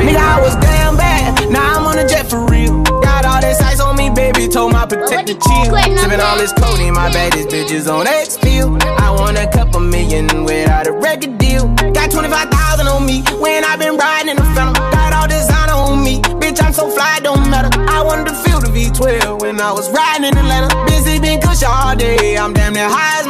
Nigga, 0.00 0.16
I 0.16 0.40
was 0.40 0.54
damn 0.56 0.96
bad. 0.96 1.50
Now 1.50 1.78
I'm 1.78 1.86
on 1.86 1.98
a 1.98 2.06
jet 2.08 2.30
for 2.30 2.46
real. 2.46 2.82
Got 3.02 3.24
all 3.24 3.40
this 3.40 3.60
ice 3.60 3.80
on 3.80 3.96
me, 3.96 4.10
baby. 4.10 4.48
Told 4.48 4.72
my 4.72 4.86
protector 4.86 5.34
chief. 5.34 5.66
Sipping 5.66 6.20
all 6.20 6.38
this 6.38 6.52
codeine, 6.52 6.94
my 6.94 7.12
bag, 7.12 7.32
baddest 7.32 7.48
bitches 7.48 7.90
on 7.90 8.06
X 8.06 8.38
pill. 8.38 8.78
I 8.82 9.10
want 9.10 9.36
a 9.38 9.46
couple 9.50 9.80
million 9.80 10.44
without 10.44 10.86
a 10.86 10.92
record 10.92 11.38
deal. 11.38 11.66
Got 11.92 12.10
25,000 12.10 12.86
on 12.86 13.04
me 13.04 13.22
when 13.40 13.64
i 13.64 13.76
been 13.76 13.96
riding 13.96 14.30
in 14.30 14.36
the 14.36 14.46
phantom. 14.54 14.74
Got 14.92 15.12
all 15.12 15.28
designer 15.28 15.74
on 15.74 16.02
me. 16.02 16.22
Bitch, 16.40 16.62
I'm 16.62 16.72
so 16.72 16.88
fly, 16.88 17.20
don't 17.22 17.50
matter. 17.50 17.70
I 17.90 18.02
wanted 18.02 18.26
to 18.28 18.34
feel 18.34 18.60
the 18.60 18.68
V12 18.68 19.42
when 19.42 19.60
I 19.60 19.72
was 19.72 19.90
riding 19.90 20.24
in 20.28 20.38
Atlanta. 20.38 20.70
Busy 20.86 21.18
been 21.18 21.40
kush 21.40 21.62
all 21.62 21.94
day. 21.96 22.38
I'm 22.38 22.52
damn 22.52 22.72
near 22.72 22.88
high 22.88 23.20
as 23.20 23.26
my 23.26 23.29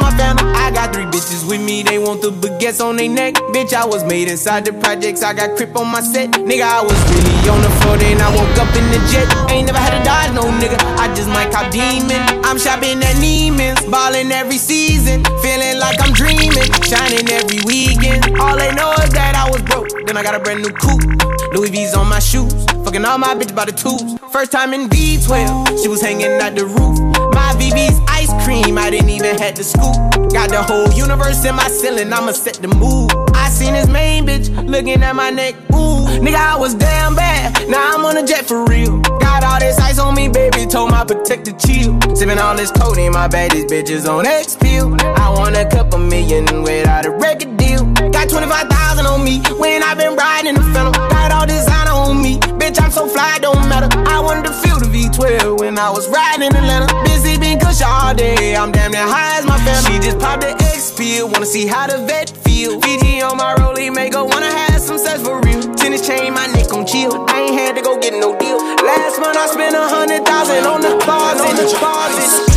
got 0.81 0.93
three 0.95 1.05
bitches 1.05 1.47
with 1.47 1.61
me. 1.61 1.83
They 1.83 1.99
want 1.99 2.21
the 2.21 2.31
baguettes 2.31 2.81
on 2.83 2.95
their 2.97 3.09
neck. 3.09 3.35
Bitch, 3.53 3.73
I 3.73 3.85
was 3.85 4.03
made 4.03 4.27
inside 4.27 4.65
the 4.65 4.73
projects. 4.73 5.21
I 5.21 5.33
got 5.33 5.55
crip 5.55 5.75
on 5.75 5.87
my 5.87 6.01
set. 6.01 6.31
Nigga, 6.31 6.65
I 6.65 6.81
was 6.81 6.97
really 7.13 7.37
on 7.49 7.61
the 7.61 7.69
floor. 7.81 7.97
Then 7.97 8.19
I 8.19 8.29
woke 8.33 8.57
up 8.57 8.71
in 8.73 8.85
the 8.89 8.99
jet. 9.11 9.29
Ain't 9.51 9.67
never 9.67 9.77
had 9.77 9.93
to 9.97 10.01
dodge 10.03 10.33
no 10.33 10.43
nigga. 10.57 10.77
I 10.97 11.13
just 11.13 11.29
might 11.29 11.51
cop 11.51 11.71
demon. 11.71 12.21
I'm 12.43 12.57
shopping 12.57 12.97
at 13.03 13.15
Neiman's. 13.21 13.85
Ballin' 13.89 14.31
every 14.31 14.57
season. 14.57 15.23
Feeling 15.43 15.77
like 15.77 16.01
I'm 16.01 16.13
dreaming. 16.13 16.71
Shining 16.81 17.29
every 17.29 17.61
weekend. 17.65 18.37
All 18.39 18.57
they 18.57 18.73
know 18.73 18.91
is 19.05 19.11
that 19.13 19.37
I 19.37 19.49
was 19.51 19.61
broke. 19.61 19.89
Then 20.07 20.17
I 20.17 20.23
got 20.23 20.33
a 20.33 20.39
brand 20.39 20.61
new 20.63 20.73
coupe. 20.73 21.05
Louis 21.53 21.69
V's 21.69 21.93
on 21.93 22.07
my 22.07 22.19
shoes. 22.19 22.65
Fucking 22.85 23.05
all 23.05 23.17
my 23.17 23.35
bitches 23.35 23.55
by 23.55 23.65
the 23.65 23.71
tubes. 23.71 24.17
First 24.31 24.51
time 24.51 24.73
in 24.73 24.89
V12. 24.89 25.83
She 25.83 25.87
was 25.89 26.01
hanging 26.01 26.41
at 26.41 26.55
the 26.55 26.65
roof. 26.65 27.10
My 27.33 27.53
VV's 27.59 27.99
ice 28.07 28.31
cream. 28.45 28.77
I 28.77 28.89
didn't 28.89 29.09
even 29.09 29.37
had 29.37 29.55
to 29.57 29.63
scoop. 29.63 29.95
Got 30.31 30.49
the 30.49 30.63
whole 30.63 30.89
universe 30.93 31.43
in 31.45 31.55
my 31.55 31.67
ceiling, 31.67 32.13
I'ma 32.13 32.31
set 32.31 32.55
the 32.55 32.67
mood. 32.67 33.11
I 33.35 33.49
seen 33.49 33.73
his 33.73 33.89
main 33.89 34.25
bitch 34.25 34.47
looking 34.67 35.03
at 35.03 35.15
my 35.15 35.29
neck, 35.29 35.55
ooh. 35.73 36.07
Nigga, 36.23 36.35
I 36.35 36.57
was 36.57 36.73
damn 36.73 37.15
bad, 37.15 37.67
now 37.69 37.93
I'm 37.93 38.05
on 38.05 38.17
a 38.17 38.25
jet 38.25 38.45
for 38.45 38.63
real. 38.65 38.99
Got 39.19 39.43
all 39.43 39.59
this 39.59 39.77
ice 39.79 39.99
on 39.99 40.15
me, 40.15 40.29
baby, 40.29 40.65
told 40.65 40.91
my 40.91 41.03
protector 41.03 41.51
chill. 41.51 41.99
Sipping 42.15 42.39
all 42.39 42.55
this 42.55 42.71
codeine, 42.71 43.11
my 43.11 43.27
bad, 43.27 43.51
these 43.51 43.65
bitches 43.65 44.07
on 44.07 44.25
X 44.25 44.55
pill. 44.55 44.95
I 45.01 45.29
want 45.29 45.57
a 45.57 45.65
couple 45.69 45.99
million 45.99 46.45
without 46.63 47.05
a 47.05 47.11
record 47.11 47.57
deal. 47.57 47.83
Got 48.11 48.29
25,000 48.29 49.05
on 49.05 49.23
me 49.23 49.41
when 49.57 49.83
i 49.83 49.93
been 49.95 50.15
riding 50.15 50.55
the 50.55 50.63
phantom. 50.73 50.93
Got 50.93 51.31
all 51.31 51.45
designer 51.45 51.91
on 51.91 52.21
me, 52.21 52.39
bitch, 52.59 52.81
I'm 52.81 52.91
so 52.91 53.07
fly, 53.07 53.37
don't 53.39 53.67
matter. 53.67 53.89
I 54.07 54.19
wanted 54.19 54.45
to 54.45 54.53
feel 54.53 54.79
the 54.79 54.90
V12 55.21 55.59
when 55.59 55.77
I 55.77 55.89
was 55.91 56.09
riding 56.09 56.49
Atlanta. 56.49 56.87
Busy 57.03 57.37
being 57.37 57.59
kush 57.59 57.81
all 57.81 58.13
day, 58.13 58.55
I'm 58.55 58.71
damn 58.71 58.91
near 58.91 59.05
high 59.05 59.37
as 59.37 59.45
my 59.45 59.57
family. 59.59 59.99
She 59.99 59.99
just 59.99 60.19
popped 60.19 60.41
the 60.41 60.49
X 60.49 60.91
pill, 60.97 61.29
wanna 61.29 61.45
see 61.45 61.67
how 61.67 61.87
the 61.87 61.99
vet 62.05 62.29
feel. 62.43 62.79
Fiji 62.81 63.21
on 63.21 63.37
my 63.37 63.53
rollie, 63.55 63.93
make 63.93 64.13
her 64.13 64.23
wanna 64.23 64.51
have 64.51 64.81
some 64.81 64.97
sex 64.97 65.21
for 65.21 65.39
real. 65.41 65.61
Tennis 65.75 66.05
chain, 66.07 66.33
my 66.33 66.47
neck 66.47 66.73
on 66.73 66.85
chill. 66.85 67.13
I 67.29 67.41
ain't 67.41 67.59
had 67.59 67.75
to 67.75 67.81
go 67.81 67.99
get 67.99 68.13
no 68.13 68.37
deal. 68.37 68.57
Last 68.57 69.19
month 69.19 69.37
I 69.37 69.47
spent 69.47 69.75
a 69.75 69.85
hundred 69.85 70.25
thousand 70.25 70.65
on 70.65 70.81
the 70.81 70.97
closet, 71.03 71.45
on 71.45 71.55
the 71.55 71.67
closet. 71.77 72.50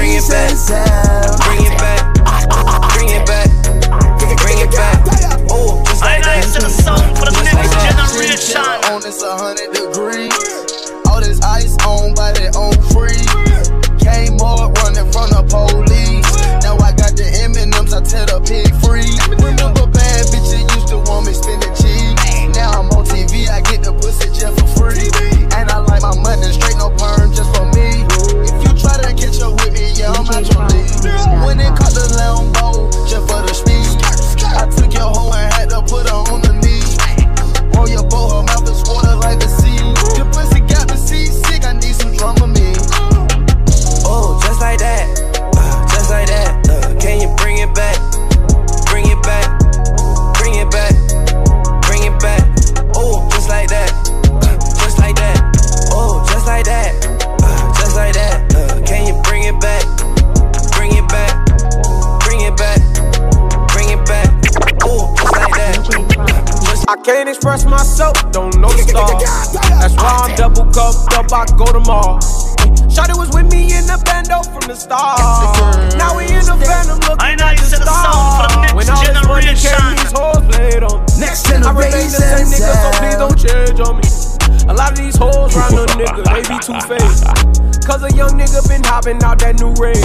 Bring 0.00 0.16
it 0.16 0.28
back? 0.28 0.48
Bring 1.44 1.60
it 1.60 1.76
back, 1.76 2.00
bring 2.96 3.10
it 3.12 3.26
back, 3.26 3.48
bring 4.40 4.58
it 4.58 4.70
back. 4.72 4.96
Oh, 5.50 5.82
just 5.84 6.00
like 6.00 6.22
that. 6.24 6.42
Just 6.42 6.86
like 6.86 7.14
that. 8.48 8.88
On 8.90 9.00
this 9.02 9.20
100 9.20 9.76
degrees. 9.76 10.32
All 11.06 11.20
this 11.20 11.40
ice 11.42 11.76
on, 11.84 12.14
body 12.14 12.48
on 12.56 12.72
free. 12.96 13.20
Came 14.00 14.40
up 14.40 14.72
running 14.80 15.04
from 15.12 15.28
the 15.36 15.44
police. 15.44 16.32
Now 16.64 16.80
I 16.80 16.96
got 16.96 17.12
the 17.12 17.28
M&M's, 17.44 17.92
I 17.92 18.00
tell 18.00 18.24
the 18.24 18.40
pig 18.40 18.72
free. 18.80 19.04
Remember 19.36 19.84
bad 19.84 20.26
bitches 20.32 20.64
used 20.74 20.88
to 20.88 20.98
want 21.04 21.26
me 21.26 21.34
spend 21.36 21.60
the 21.60 21.68
cheese. 21.76 22.16
Now 22.56 22.80
I'm 22.80 22.88
on 22.96 23.04
TV, 23.04 23.52
I 23.52 23.60
get 23.68 23.84
the 23.84 23.92
pussy 23.92 24.32
just 24.32 24.56
for 24.56 24.66
free. 24.80 25.12
And 25.52 25.68
I 25.68 25.78
like 25.84 26.00
my 26.00 26.16
money 26.16 26.52
straight, 26.52 26.78
no 26.80 26.88
perm 26.88 27.34
just 27.34 27.52
for 27.54 27.68
me. 27.76 27.89
If 29.10 29.18
you 29.18 29.26
try 29.26 29.32
to 29.32 29.32
catch 29.32 29.42
up 29.42 29.52
with 29.64 29.72
me, 29.74 29.90
yeah, 29.98 30.12
I'm 30.12 30.26
out 30.30 30.46
your 30.46 30.62
league. 30.70 31.42
When 31.42 31.58
it 31.58 31.74
caught 31.74 31.90
the 31.98 32.06
Lambo, 32.14 32.92
just 33.10 33.26
for 33.26 33.42
the 33.42 33.52
speed. 33.52 33.98
I 34.54 34.70
took 34.70 34.94
your 34.94 35.10
hoe 35.10 35.32
and 35.34 35.52
had 35.52 35.70
to 35.70 35.82
put 35.82 36.08
her 36.08 36.14
on 36.30 36.42
the 36.42 36.54
knee. 36.62 36.86
On 37.74 37.90
your 37.90 38.06
boat, 38.06 38.30
her 38.30 38.42
mouth 38.46 38.70
is 38.70 38.82
water 38.88 39.16
like 39.16 39.40
the 39.40 39.48
sea. 39.48 39.82
Your 40.16 40.30
pussy 40.30 40.60
got 40.60 40.88
me 40.90 40.96
seasick, 40.96 41.64
I 41.64 41.72
need 41.72 41.94
some 41.94 42.12
Dramamine. 42.14 42.78
Oh, 44.06 44.38
just 44.44 44.60
like 44.60 44.78
that, 44.78 45.10
uh, 45.58 45.88
just 45.88 46.10
like 46.10 46.28
that. 46.28 46.49
Can't 67.10 67.28
express 67.28 67.64
myself, 67.64 68.14
don't 68.30 68.54
know 68.62 68.70
the 68.70 68.86
stars. 68.86 69.50
That's 69.82 69.94
why 69.98 70.30
I'm 70.30 70.36
double 70.38 70.66
cupped 70.70 71.10
up, 71.18 71.26
I 71.34 71.42
go 71.58 71.66
to 71.66 71.82
Mars. 71.82 72.54
Shawty 72.86 73.18
was 73.18 73.30
with 73.34 73.50
me 73.50 73.74
in 73.74 73.86
the 73.90 73.98
bando 74.06 74.46
from 74.46 74.62
the 74.70 74.78
start. 74.78 75.18
Now 75.98 76.14
we 76.14 76.30
in 76.30 76.46
the 76.46 76.54
phantom 76.54 77.02
looking 77.10 77.42
at 77.42 77.58
the 77.58 77.66
stars. 77.66 78.70
When 78.74 78.86
all 78.86 79.02
this 79.02 79.26
money 79.26 79.54
came, 79.58 79.94
these 79.98 80.14
hoes 80.14 80.42
played 80.46 80.86
on 80.86 81.02
me. 81.02 81.18
Next 81.18 81.50
I 81.50 81.74
remain 81.74 82.10
the 82.14 82.22
same 82.22 82.46
nigga, 82.46 82.74
so 82.78 82.88
please 83.02 83.18
don't 83.18 83.38
change 83.38 83.78
on 83.82 83.98
me. 83.98 84.06
A 84.70 84.74
lot 84.74 84.94
of 84.94 84.98
these 85.02 85.18
hoes 85.18 85.50
round 85.58 85.74
the 85.74 85.86
nigga, 85.98 86.22
they 86.30 86.46
be 86.46 86.56
two 86.62 86.78
faced. 86.86 87.26
Cause 87.82 88.06
a 88.06 88.10
young 88.14 88.38
nigga 88.38 88.62
been 88.70 88.86
hopping 88.86 89.18
out 89.26 89.42
that 89.42 89.58
new 89.58 89.74
rage. 89.82 89.98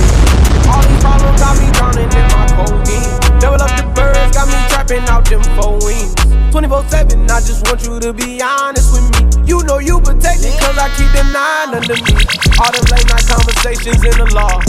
All 0.73 0.81
these 0.81 1.01
problems 1.05 1.37
got 1.37 1.53
me 1.61 1.69
drowning 1.77 2.09
in 2.09 2.25
my 2.33 2.49
codeine. 2.57 3.13
Double 3.37 3.61
up 3.61 3.69
the 3.77 3.85
birds, 3.93 4.33
got 4.33 4.49
me 4.49 4.57
trapping 4.73 5.05
out 5.05 5.25
them 5.29 5.45
four 5.53 5.77
wings. 5.85 6.34
24 6.55 6.87
7, 6.87 7.29
I 7.29 7.39
just 7.43 7.67
want 7.67 7.83
you 7.83 7.99
to 7.99 8.13
be 8.13 8.39
honest 8.41 8.87
with 8.95 9.03
me. 9.11 9.43
You 9.43 9.61
know 9.67 9.79
you 9.79 9.99
protected, 9.99 10.55
cause 10.55 10.77
I 10.79 10.87
keep 10.95 11.11
them 11.11 11.27
nine 11.35 11.75
under 11.75 11.99
me. 11.99 12.15
All 12.55 12.71
them 12.71 12.87
late 12.95 13.03
night 13.11 13.27
conversations 13.27 13.99
in 13.99 14.15
the 14.15 14.31
law. 14.31 14.63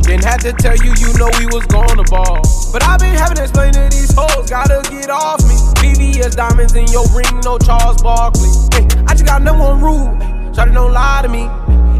Didn't 0.00 0.24
have 0.24 0.40
to 0.48 0.54
tell 0.56 0.80
you, 0.80 0.96
you 0.96 1.12
know 1.20 1.28
we 1.36 1.44
was 1.52 1.68
to 1.68 2.04
ball. 2.08 2.40
But 2.72 2.84
I've 2.84 3.00
been 3.00 3.12
having 3.12 3.36
to 3.36 3.42
explain 3.42 3.74
to 3.74 3.84
these 3.92 4.16
hoes, 4.16 4.48
gotta 4.48 4.80
get 4.88 5.10
off 5.10 5.44
me. 5.44 5.60
VVS 5.76 6.36
diamonds 6.36 6.74
in 6.74 6.88
your 6.88 7.04
ring, 7.12 7.28
no 7.44 7.58
Charles 7.58 8.00
Barkley. 8.00 8.48
Hey, 8.72 8.88
I 9.04 9.12
just 9.12 9.26
got 9.26 9.42
number 9.42 9.62
one 9.62 9.82
rule. 9.82 10.08
Shawty 10.56 10.72
don't 10.72 10.94
lie 10.94 11.20
to 11.20 11.28
me. 11.28 11.52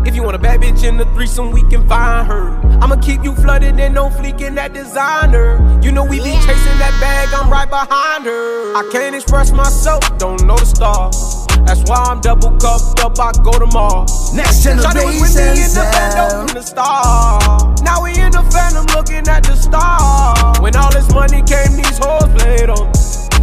If 0.07 0.15
you 0.15 0.23
want 0.23 0.37
a 0.37 0.39
bad 0.39 0.61
bitch 0.61 0.85
in 0.85 0.99
the 0.99 1.05
threesome, 1.07 1.51
we 1.51 1.63
can 1.63 1.87
find 1.89 2.29
her. 2.29 2.57
I'ma 2.81 2.95
keep 2.95 3.25
you 3.25 3.35
flooded 3.35 3.81
and 3.81 3.93
no 3.93 4.09
fleek 4.09 4.41
in 4.41 4.55
that 4.55 4.73
designer. 4.73 5.59
You 5.83 5.91
know 5.91 6.05
we 6.05 6.19
be 6.19 6.31
chasing 6.31 6.79
that 6.79 6.97
bag, 7.01 7.35
I'm 7.35 7.51
right 7.51 7.69
behind 7.69 8.25
her. 8.25 8.77
I 8.77 8.89
can't 8.93 9.17
express 9.17 9.51
myself, 9.51 10.01
don't 10.17 10.47
know 10.47 10.57
the 10.57 10.65
stars. 10.65 11.47
That's 11.67 11.83
why 11.91 11.97
I'm 11.97 12.21
double 12.21 12.57
cupped 12.59 13.01
up, 13.01 13.19
I 13.19 13.33
go 13.43 13.59
to 13.59 13.67
Mars. 13.67 14.33
Next 14.33 14.65
Shawty 14.65 15.05
was 15.05 15.21
with 15.21 15.37
me 15.37 15.65
in 15.65 15.75
the 15.75 15.89
bando 15.91 16.47
from 16.47 16.55
the 16.55 16.63
start. 16.63 17.83
Now 17.83 18.05
we 18.05 18.15
in 18.15 18.31
the 18.31 18.47
phantom 18.55 18.87
looking 18.95 19.27
at 19.27 19.43
the 19.43 19.57
stars. 19.57 20.61
When 20.61 20.77
all 20.77 20.93
this 20.93 21.13
money 21.13 21.43
came, 21.43 21.75
these 21.75 21.99
hoes 21.99 22.31
played 22.39 22.71
on. 22.71 22.95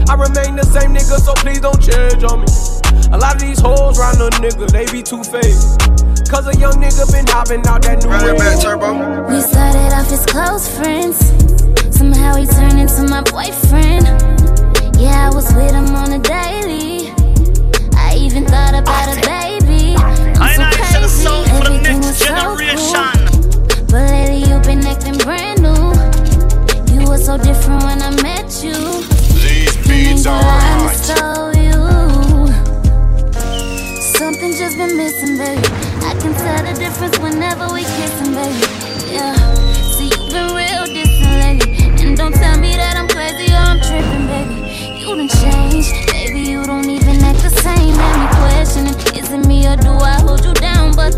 Me. 0.03 0.11
I 0.11 0.15
remain 0.15 0.55
the 0.55 0.65
same 0.65 0.93
nigga, 0.93 1.19
so 1.19 1.33
please 1.33 1.59
don't 1.59 1.81
change 1.81 2.23
on 2.23 2.41
me. 2.41 2.47
A 3.11 3.17
lot 3.17 3.35
of 3.35 3.41
these 3.41 3.59
hoes 3.59 3.99
round 3.99 4.17
the 4.17 4.29
nigga, 4.41 4.69
they 4.71 4.85
be 4.91 5.03
two 5.03 5.23
faced. 5.23 5.79
Cause 6.29 6.47
a 6.47 6.55
young 6.59 6.81
nigga 6.81 7.05
been 7.11 7.27
hopping 7.27 7.65
out 7.67 7.81
that 7.83 8.03
new 8.03 8.09
way. 8.09 8.33
We 9.29 9.41
started 9.41 9.93
off 9.93 10.11
as 10.11 10.25
close 10.25 10.67
friends. 10.67 11.17
Somehow 11.95 12.35
he 12.35 12.45
turned 12.47 12.79
into 12.79 13.03
my 13.07 13.21
boyfriend. 13.29 14.07
Yeah, 14.97 15.29
I 15.29 15.33
was 15.33 15.53
with 15.53 15.71
him 15.71 15.95
on 15.95 16.11
a 16.13 16.19
daily. 16.19 17.13
I 17.95 18.15
even 18.17 18.45
thought 18.45 18.73
about 18.73 19.13
a 19.13 19.21
baby. 19.21 19.95
I'm 20.41 20.57
so 20.57 20.73
crazy. 20.73 21.27
Everything 21.53 21.99
was 22.01 22.17
so 22.17 22.33
cool. 22.33 23.13
But 23.87 24.09
lately 24.09 24.49
you've 24.49 24.63
been 24.63 24.85
acting 24.87 25.17
brand 25.19 25.61
new. 25.61 25.93
You 26.93 27.07
were 27.07 27.17
so 27.17 27.37
different 27.37 27.83
when 27.83 28.01
I 28.01 28.09
met 28.23 28.63
you. 28.63 29.12
These 30.23 30.31
beats 30.31 30.39
are 30.39 30.39
I 30.39 30.71
hot. 30.79 30.95
stole 30.95 31.51
you. 31.51 31.75
Something 34.15 34.51
just 34.53 34.77
been 34.77 34.95
missing, 34.95 35.37
baby. 35.37 35.67
I 35.99 36.15
can 36.15 36.33
tell 36.33 36.63
the 36.63 36.73
difference 36.79 37.19
whenever 37.19 37.67
we 37.73 37.83
kissing, 37.83 38.31
baby. 38.31 38.63
Yeah. 39.11 39.35
See, 39.91 40.07
you've 40.07 40.31
been 40.31 40.55
real 40.55 40.85
distant 40.87 41.35
lately. 41.43 42.07
And 42.07 42.15
don't 42.15 42.31
tell 42.33 42.57
me 42.57 42.71
that 42.77 42.95
I'm 42.95 43.09
crazy 43.09 43.51
or 43.51 43.57
I'm 43.67 43.81
tripping, 43.83 44.27
baby. 44.31 44.55
You 45.03 45.11
done 45.13 45.27
changed, 45.27 45.91
baby. 46.13 46.39
You 46.39 46.63
don't 46.63 46.89
even 46.89 47.21
act 47.21 47.41
the 47.43 47.49
same. 47.49 47.93
Have 47.93 48.17
me 48.23 48.27
questioning, 48.39 48.95
is 49.19 49.29
it 49.29 49.45
me 49.45 49.67
or 49.67 49.75
do 49.75 49.91
I 49.91 50.21
hold 50.21 50.45
you 50.45 50.53
down? 50.53 50.95
But 50.95 51.12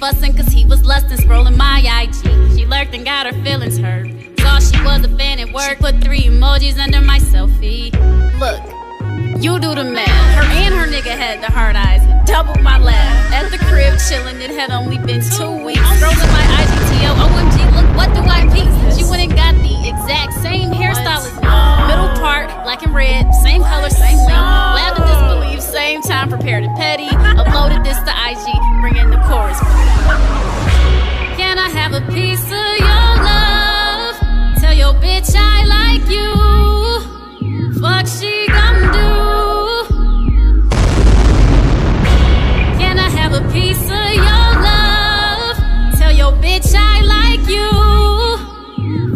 fussing 0.00 0.34
cause 0.34 0.48
he 0.48 0.64
was 0.64 0.82
lusting, 0.86 1.18
scrolling 1.18 1.56
my 1.56 1.78
IG. 2.02 2.14
She 2.56 2.64
lurked 2.64 2.94
and 2.94 3.04
got 3.04 3.26
her 3.26 3.44
feelings 3.44 3.76
hurt. 3.76 4.08
Saw 4.40 4.58
she 4.58 4.82
was 4.82 5.04
a 5.04 5.16
fan 5.18 5.38
at 5.38 5.52
work, 5.52 5.78
put 5.78 6.00
three 6.02 6.22
emojis 6.22 6.78
under 6.78 7.02
my 7.02 7.18
selfie. 7.18 7.92
Look, 8.40 8.62
you 9.42 9.60
do 9.60 9.74
the 9.74 9.84
math. 9.84 10.34
Her 10.34 10.48
and 10.56 10.74
her 10.74 10.86
nigga 10.86 11.12
had 11.12 11.42
the 11.42 11.52
hard 11.52 11.76
eyes, 11.76 12.00
double 12.26 12.56
my 12.62 12.78
laugh. 12.78 13.32
At 13.32 13.50
the 13.50 13.58
crib 13.58 13.92
chillin', 14.00 14.40
it 14.40 14.50
had 14.50 14.70
only 14.70 14.96
been 14.96 15.20
two 15.36 15.52
weeks. 15.64 15.84
Scrolling 16.00 16.32
my 16.32 16.46
IGTO, 16.64 17.10
OMG, 17.20 17.56
look, 17.76 17.96
what 17.96 18.08
do 18.16 18.22
I 18.24 18.48
peep? 18.56 18.72
She 18.96 19.04
went 19.04 19.20
and 19.20 19.36
got 19.36 19.52
the 19.60 19.76
exact 19.86 20.32
same 20.40 20.70
hairstyle 20.70 21.28
as 21.28 21.36
me. 21.36 21.92
Middle 21.92 22.08
part, 22.24 22.48
black 22.64 22.82
and 22.82 22.94
red, 22.94 23.30
same 23.44 23.62
color, 23.62 23.90
same 23.90 24.16
length. 24.16 24.32
Laughed 24.32 25.00
at 25.00 25.06
disbelief, 25.06 25.60
same 25.60 26.00
time, 26.00 26.30
prepared 26.30 26.64
it 26.64 26.74
petty. 26.76 27.10
Have 31.74 31.92
a 31.92 32.00
piece 32.12 32.44
of 32.44 32.78
your 32.78 33.14
love? 33.24 34.16
Tell 34.60 34.74
your 34.74 34.94
bitch 34.94 35.34
I 35.36 35.64
like 35.64 36.08
you. 36.10 36.34
Fuck 37.80 38.06
she 38.06 38.46
gon' 38.48 38.92
do? 38.92 39.10
Can 42.78 42.98
I 42.98 43.08
have 43.10 43.32
a 43.32 43.40
piece 43.52 43.84
of 43.84 44.14
your 44.14 44.50
love? 44.66 45.56
Tell 45.98 46.12
your 46.12 46.32
bitch 46.32 46.74
I 46.76 47.02
like 47.02 47.48
you. 47.48 47.70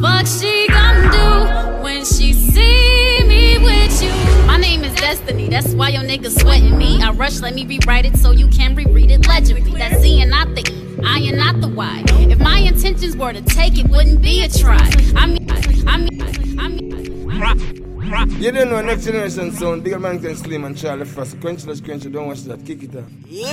Fuck 0.00 0.26
she 0.26 0.68
gon' 0.68 1.10
do 1.10 1.82
when 1.82 2.04
she 2.04 2.32
see 2.32 3.20
me 3.26 3.58
with 3.58 4.02
you? 4.02 4.12
My 4.46 4.58
name 4.58 4.84
is 4.84 4.94
Destiny, 4.94 5.48
that's 5.48 5.74
why 5.74 5.88
your 5.90 6.02
niggas 6.02 6.40
sweating 6.40 6.78
me. 6.78 7.02
I 7.02 7.10
rush, 7.10 7.40
let 7.40 7.54
me 7.54 7.66
rewrite 7.66 8.06
it 8.06 8.16
so 8.16 8.30
you 8.30 8.48
can 8.48 8.74
reread 8.74 9.10
it 9.10 9.26
legibly. 9.26 9.72
That's 9.72 10.00
Z 10.00 10.20
and 10.22 10.30
not 10.30 10.54
the 10.54 10.62
E, 10.70 10.84
I 11.06 11.18
and 11.20 11.38
not 11.38 11.60
the 11.60 11.68
Y. 11.68 12.02
If 12.08 12.38
my 12.38 12.58
intentions 12.58 13.16
were 13.16 13.32
to 13.32 13.42
take 13.42 13.78
it, 13.78 13.88
wouldn't 13.88 14.22
be 14.22 14.44
a 14.44 14.48
try. 14.48 14.78
I 15.16 15.26
mean, 15.26 15.50
I 15.86 15.96
mean, 15.98 16.58
I 16.58 16.68
mean. 16.68 18.40
You 18.40 18.52
don't 18.52 18.70
know 18.70 18.80
next 18.80 19.04
generation 19.04 19.52
sound. 19.52 19.84
Bigger 19.84 19.98
man 19.98 20.20
can 20.20 20.36
slim 20.36 20.64
and 20.64 20.76
Charlie 20.76 21.04
Frost. 21.04 21.38
Quenchless, 21.40 21.84
quench, 21.84 22.04
you 22.04 22.10
don't 22.10 22.28
watch 22.28 22.42
that. 22.42 22.64
Kick 22.64 22.82
it 22.82 22.94
off. 22.96 23.04
Yeah. 23.26 23.48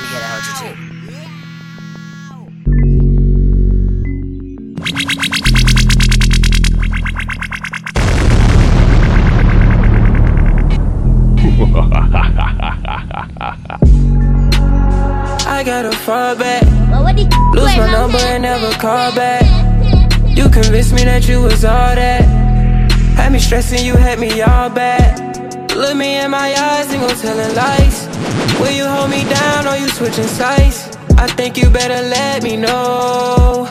We 0.00 0.06
gotta 0.12 0.26
hold 0.26 0.44
you 0.44 0.76
too. 0.76 1.06
I 15.48 15.62
gotta 15.64 15.92
fall 15.92 16.36
back. 16.36 16.75
Lose 17.76 17.86
my 17.86 17.92
number 17.92 18.18
and 18.18 18.42
never 18.42 18.70
call 18.78 19.14
back. 19.14 19.44
You 20.34 20.48
convinced 20.48 20.94
me 20.94 21.04
that 21.04 21.28
you 21.28 21.42
was 21.42 21.64
all 21.64 21.94
that. 21.94 22.24
Had 23.16 23.32
me 23.32 23.38
stressing, 23.38 23.84
you 23.84 23.94
had 23.94 24.18
me 24.18 24.40
all 24.40 24.70
bad. 24.70 25.36
Look 25.74 25.94
me 25.96 26.16
in 26.16 26.30
my 26.30 26.54
eyes 26.54 26.90
and 26.90 27.02
go 27.02 27.08
telling 27.08 27.54
lies. 27.54 28.08
Will 28.58 28.70
you 28.70 28.86
hold 28.86 29.10
me 29.10 29.24
down 29.24 29.66
or 29.66 29.76
you 29.76 29.88
switching 29.88 30.24
sides? 30.24 30.88
I 31.18 31.26
think 31.26 31.58
you 31.58 31.68
better 31.68 32.00
let 32.08 32.42
me 32.42 32.56
know. 32.56 33.68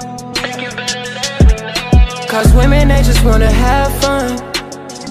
Cause 2.30 2.54
women, 2.54 2.90
they 2.90 3.02
just 3.02 3.26
wanna 3.26 3.52
have 3.52 3.92
fun. 4.02 4.38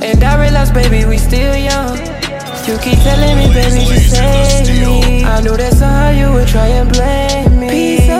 And 0.02 0.22
I 0.22 0.40
realize, 0.40 0.70
baby, 0.70 1.04
we 1.04 1.18
still 1.18 1.56
young. 1.56 1.96
You 2.68 2.78
keep 2.78 2.98
telling 3.02 3.36
me, 3.38 3.46
baby, 3.52 3.84
just 3.86 4.10
save 4.10 4.68
me. 4.86 5.24
I 5.24 5.40
knew 5.40 5.56
that's 5.56 5.80
how 5.80 6.10
you 6.10 6.32
would 6.32 6.46
try 6.46 6.68
and 6.68 6.92
blame 6.92 7.58
me. 7.58 8.13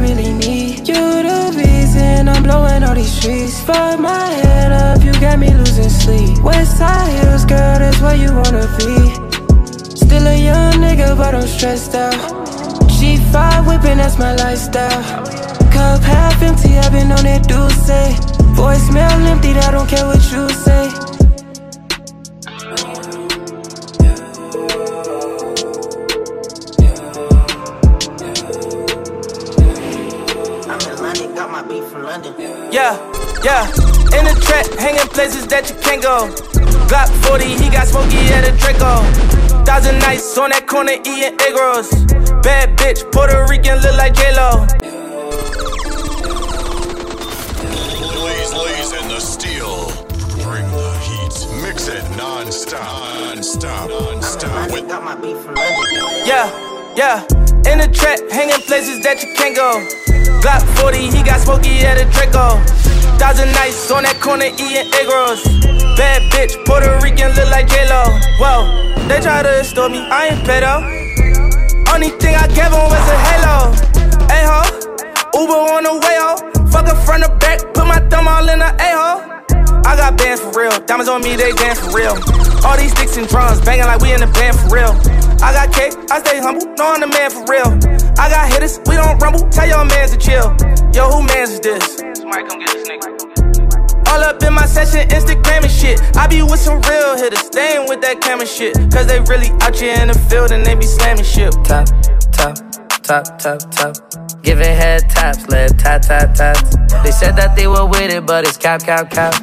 Really 0.00 0.32
need. 0.32 0.86
You 0.86 0.94
the 0.94 1.52
reason 1.56 2.28
I'm 2.28 2.42
blowing 2.42 2.84
all 2.84 2.94
these 2.94 3.12
streets. 3.12 3.60
Fuck 3.62 3.98
my 3.98 4.26
head 4.26 4.70
up, 4.70 5.02
you 5.02 5.12
got 5.20 5.38
me 5.38 5.52
losing 5.52 5.90
sleep. 5.90 6.38
West 6.38 6.78
side 6.78 7.10
hills, 7.18 7.44
girl, 7.44 7.78
that's 7.78 8.00
where 8.00 8.14
you 8.14 8.32
wanna 8.32 8.66
be. 8.78 8.94
Still 9.96 10.26
a 10.28 10.36
young 10.36 10.74
nigga, 10.74 11.16
but 11.16 11.34
I'm 11.34 11.48
stressed 11.48 11.94
out. 11.96 12.14
G5 12.96 13.66
whipping, 13.66 13.98
that's 13.98 14.18
my 14.18 14.34
lifestyle. 14.36 15.02
Cup 15.72 16.00
half 16.02 16.40
empty, 16.42 16.78
I've 16.78 16.92
been 16.92 17.10
on 17.10 17.24
that 17.24 17.48
do 17.48 17.68
say. 17.84 18.14
Voicemail 18.54 19.26
empty, 19.26 19.50
I 19.50 19.70
don't 19.72 19.88
care 19.88 20.06
what 20.06 20.22
you 20.30 20.48
say. 20.48 21.07
London. 32.08 32.34
Yeah, 32.72 32.96
yeah. 33.44 33.68
In 34.16 34.24
the 34.24 34.34
trap, 34.40 34.64
hanging 34.80 35.08
places 35.12 35.46
that 35.48 35.68
you 35.68 35.76
can't 35.76 36.02
go. 36.02 36.32
Glock 36.88 37.08
40, 37.28 37.44
he 37.44 37.68
got 37.68 37.86
smoky 37.86 38.16
at 38.32 38.48
a 38.48 38.52
Draco. 38.56 39.04
Thousand 39.68 39.98
nights 39.98 40.38
on 40.38 40.48
that 40.50 40.66
corner 40.66 40.96
eating 41.04 41.36
egg 41.36 41.52
rolls. 41.52 41.92
Bad 42.40 42.78
bitch, 42.78 43.04
Puerto 43.12 43.44
Rican, 43.50 43.80
look 43.84 43.96
like 44.00 44.14
J-Lo. 44.14 44.64
Blaze, 48.16 48.52
blaze 48.56 48.92
in 48.96 49.08
the 49.12 49.20
steel. 49.20 49.92
Bring 50.40 50.64
the 50.72 50.88
heat. 51.04 51.36
Mix 51.60 51.88
it 51.88 52.08
non-stop. 52.16 53.36
Non-stop. 53.36 53.90
Non-stop. 53.90 54.72
With 54.72 54.88
got 54.88 55.04
my 55.04 55.14
beef 55.14 55.36
from 55.44 55.56
London. 55.56 56.24
Yeah, 56.24 56.48
yeah. 56.96 57.47
In 57.66 57.78
the 57.82 57.88
trap, 57.90 58.18
hanging 58.30 58.60
places 58.68 59.02
that 59.02 59.22
you 59.22 59.34
can't 59.34 59.56
go. 59.56 59.82
Glock 60.38 60.62
40, 60.78 61.10
he 61.10 61.22
got 61.22 61.40
smoky 61.40 61.82
at 61.82 61.98
a 61.98 62.06
Draco. 62.14 62.62
Thousand 63.18 63.50
nights 63.52 63.90
on 63.90 64.04
that 64.04 64.20
corner 64.22 64.46
eating 64.46 64.86
egg 64.94 65.10
rolls. 65.10 65.42
Bad 65.98 66.22
bitch, 66.30 66.54
Puerto 66.62 66.94
Rican, 67.02 67.34
look 67.34 67.50
like 67.50 67.66
J-Lo. 67.66 68.06
Whoa, 68.38 68.70
they 69.10 69.18
try 69.18 69.42
to 69.42 69.58
extort 69.58 69.90
me, 69.90 70.06
I 70.06 70.30
ain't 70.30 70.46
pedo. 70.46 70.86
Only 71.90 72.14
thing 72.22 72.38
I 72.38 72.46
gave 72.46 72.70
him 72.70 72.86
was 72.86 73.06
a 73.10 73.18
halo. 73.26 73.74
Hey 74.30 74.46
ho, 74.46 74.62
Uber 75.34 75.58
on 75.74 75.82
the 75.82 75.94
way 75.98 76.16
ho. 76.22 76.38
Fuck 76.70 76.86
her 76.86 76.94
front 77.02 77.24
to 77.26 77.30
back, 77.42 77.58
put 77.74 77.90
my 77.90 77.98
thumb 78.06 78.28
all 78.28 78.48
in 78.48 78.60
the 78.60 78.70
a 78.70 78.88
hole. 78.94 79.20
I 79.82 79.96
got 79.96 80.16
bands 80.16 80.40
for 80.40 80.54
real, 80.54 80.78
diamonds 80.86 81.08
on 81.10 81.22
me, 81.22 81.34
they 81.34 81.50
dance 81.52 81.80
for 81.80 81.90
real. 81.90 82.14
All 82.62 82.76
these 82.78 82.92
sticks 82.92 83.16
and 83.16 83.26
drums 83.26 83.60
banging 83.62 83.86
like 83.86 84.00
we 84.00 84.12
in 84.12 84.20
the 84.20 84.30
band 84.30 84.54
for 84.60 84.70
real. 84.70 85.17
I 85.40 85.52
got 85.52 85.72
cake, 85.72 85.94
I 86.10 86.18
stay 86.20 86.40
humble, 86.40 86.66
no 86.76 86.94
I'm 86.94 87.00
the 87.00 87.06
man 87.06 87.30
for 87.30 87.46
real. 87.46 87.70
I 88.18 88.28
got 88.28 88.50
hitters, 88.50 88.80
we 88.86 88.96
don't 88.96 89.18
rumble, 89.18 89.48
tell 89.50 89.68
your 89.68 89.84
mans 89.84 90.10
to 90.10 90.18
chill. 90.18 90.50
Yo, 90.92 91.10
who 91.10 91.22
mans 91.22 91.50
is 91.50 91.60
this? 91.60 92.02
Somebody 92.18 92.48
come 92.48 92.58
get 92.58 92.74
this 92.74 92.88
nigga. 92.88 94.08
All 94.10 94.24
up 94.24 94.42
in 94.42 94.52
my 94.54 94.66
session, 94.66 95.06
Instagram 95.08 95.62
and 95.62 95.70
shit. 95.70 96.00
I 96.16 96.26
be 96.26 96.42
with 96.42 96.58
some 96.58 96.80
real 96.82 97.16
hitters, 97.16 97.40
staying 97.46 97.88
with 97.88 98.00
that 98.00 98.20
camera 98.20 98.46
shit. 98.46 98.74
Cause 98.90 99.06
they 99.06 99.20
really 99.30 99.50
out 99.60 99.76
here 99.76 99.94
in 100.00 100.08
the 100.08 100.18
field 100.28 100.50
and 100.50 100.64
they 100.66 100.74
be 100.74 100.86
slamming 100.86 101.24
shit. 101.24 101.52
Top, 101.62 101.86
top, 102.32 102.56
top, 103.02 103.38
top, 103.38 103.60
top. 103.70 103.94
Giving 104.42 104.64
head 104.64 105.08
taps, 105.10 105.46
lip 105.48 105.70
tap, 105.78 106.02
tap, 106.02 106.34
taps. 106.34 106.74
They 107.04 107.12
said 107.12 107.36
that 107.36 107.54
they 107.54 107.68
were 107.68 107.86
with 107.86 108.10
it, 108.10 108.26
but 108.26 108.44
it's 108.44 108.56
cap, 108.56 108.82
cap, 108.82 109.10
cap. 109.10 109.34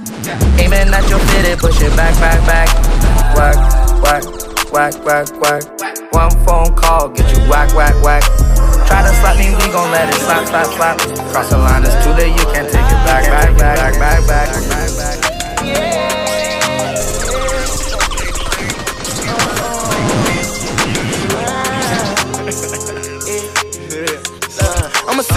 Aiming 0.59 0.91
at 0.91 1.07
your 1.09 1.19
fitted, 1.19 1.59
push 1.59 1.79
it 1.81 1.95
back, 1.95 2.13
back, 2.19 2.41
back. 2.47 2.67
Whack, 3.37 3.55
whack, 4.01 4.54
whack, 4.75 5.05
whack, 5.05 5.27
whack. 5.39 5.63
One 6.11 6.31
phone 6.45 6.75
call, 6.75 7.07
get 7.07 7.31
you 7.31 7.49
whack, 7.49 7.73
whack, 7.73 7.95
whack. 8.03 8.23
Try 8.87 9.01
to 9.03 9.13
slap 9.15 9.37
me, 9.37 9.55
we 9.55 9.71
gon' 9.71 9.89
let 9.91 10.09
it 10.09 10.15
slap, 10.15 10.45
slap, 10.47 10.67
slap. 10.67 10.97
Cross 11.31 11.49
the 11.49 11.57
line, 11.57 11.83
it's 11.83 11.95
too 12.03 12.11
late, 12.11 12.37
you 12.37 12.45
can't 12.51 12.67
take 12.67 12.83
it 12.83 13.01
back, 13.07 13.23
back, 13.23 13.57
back, 13.57 13.77
back, 13.77 14.27
back, 14.27 14.51
back, 14.51 14.97
back. 14.97 15.24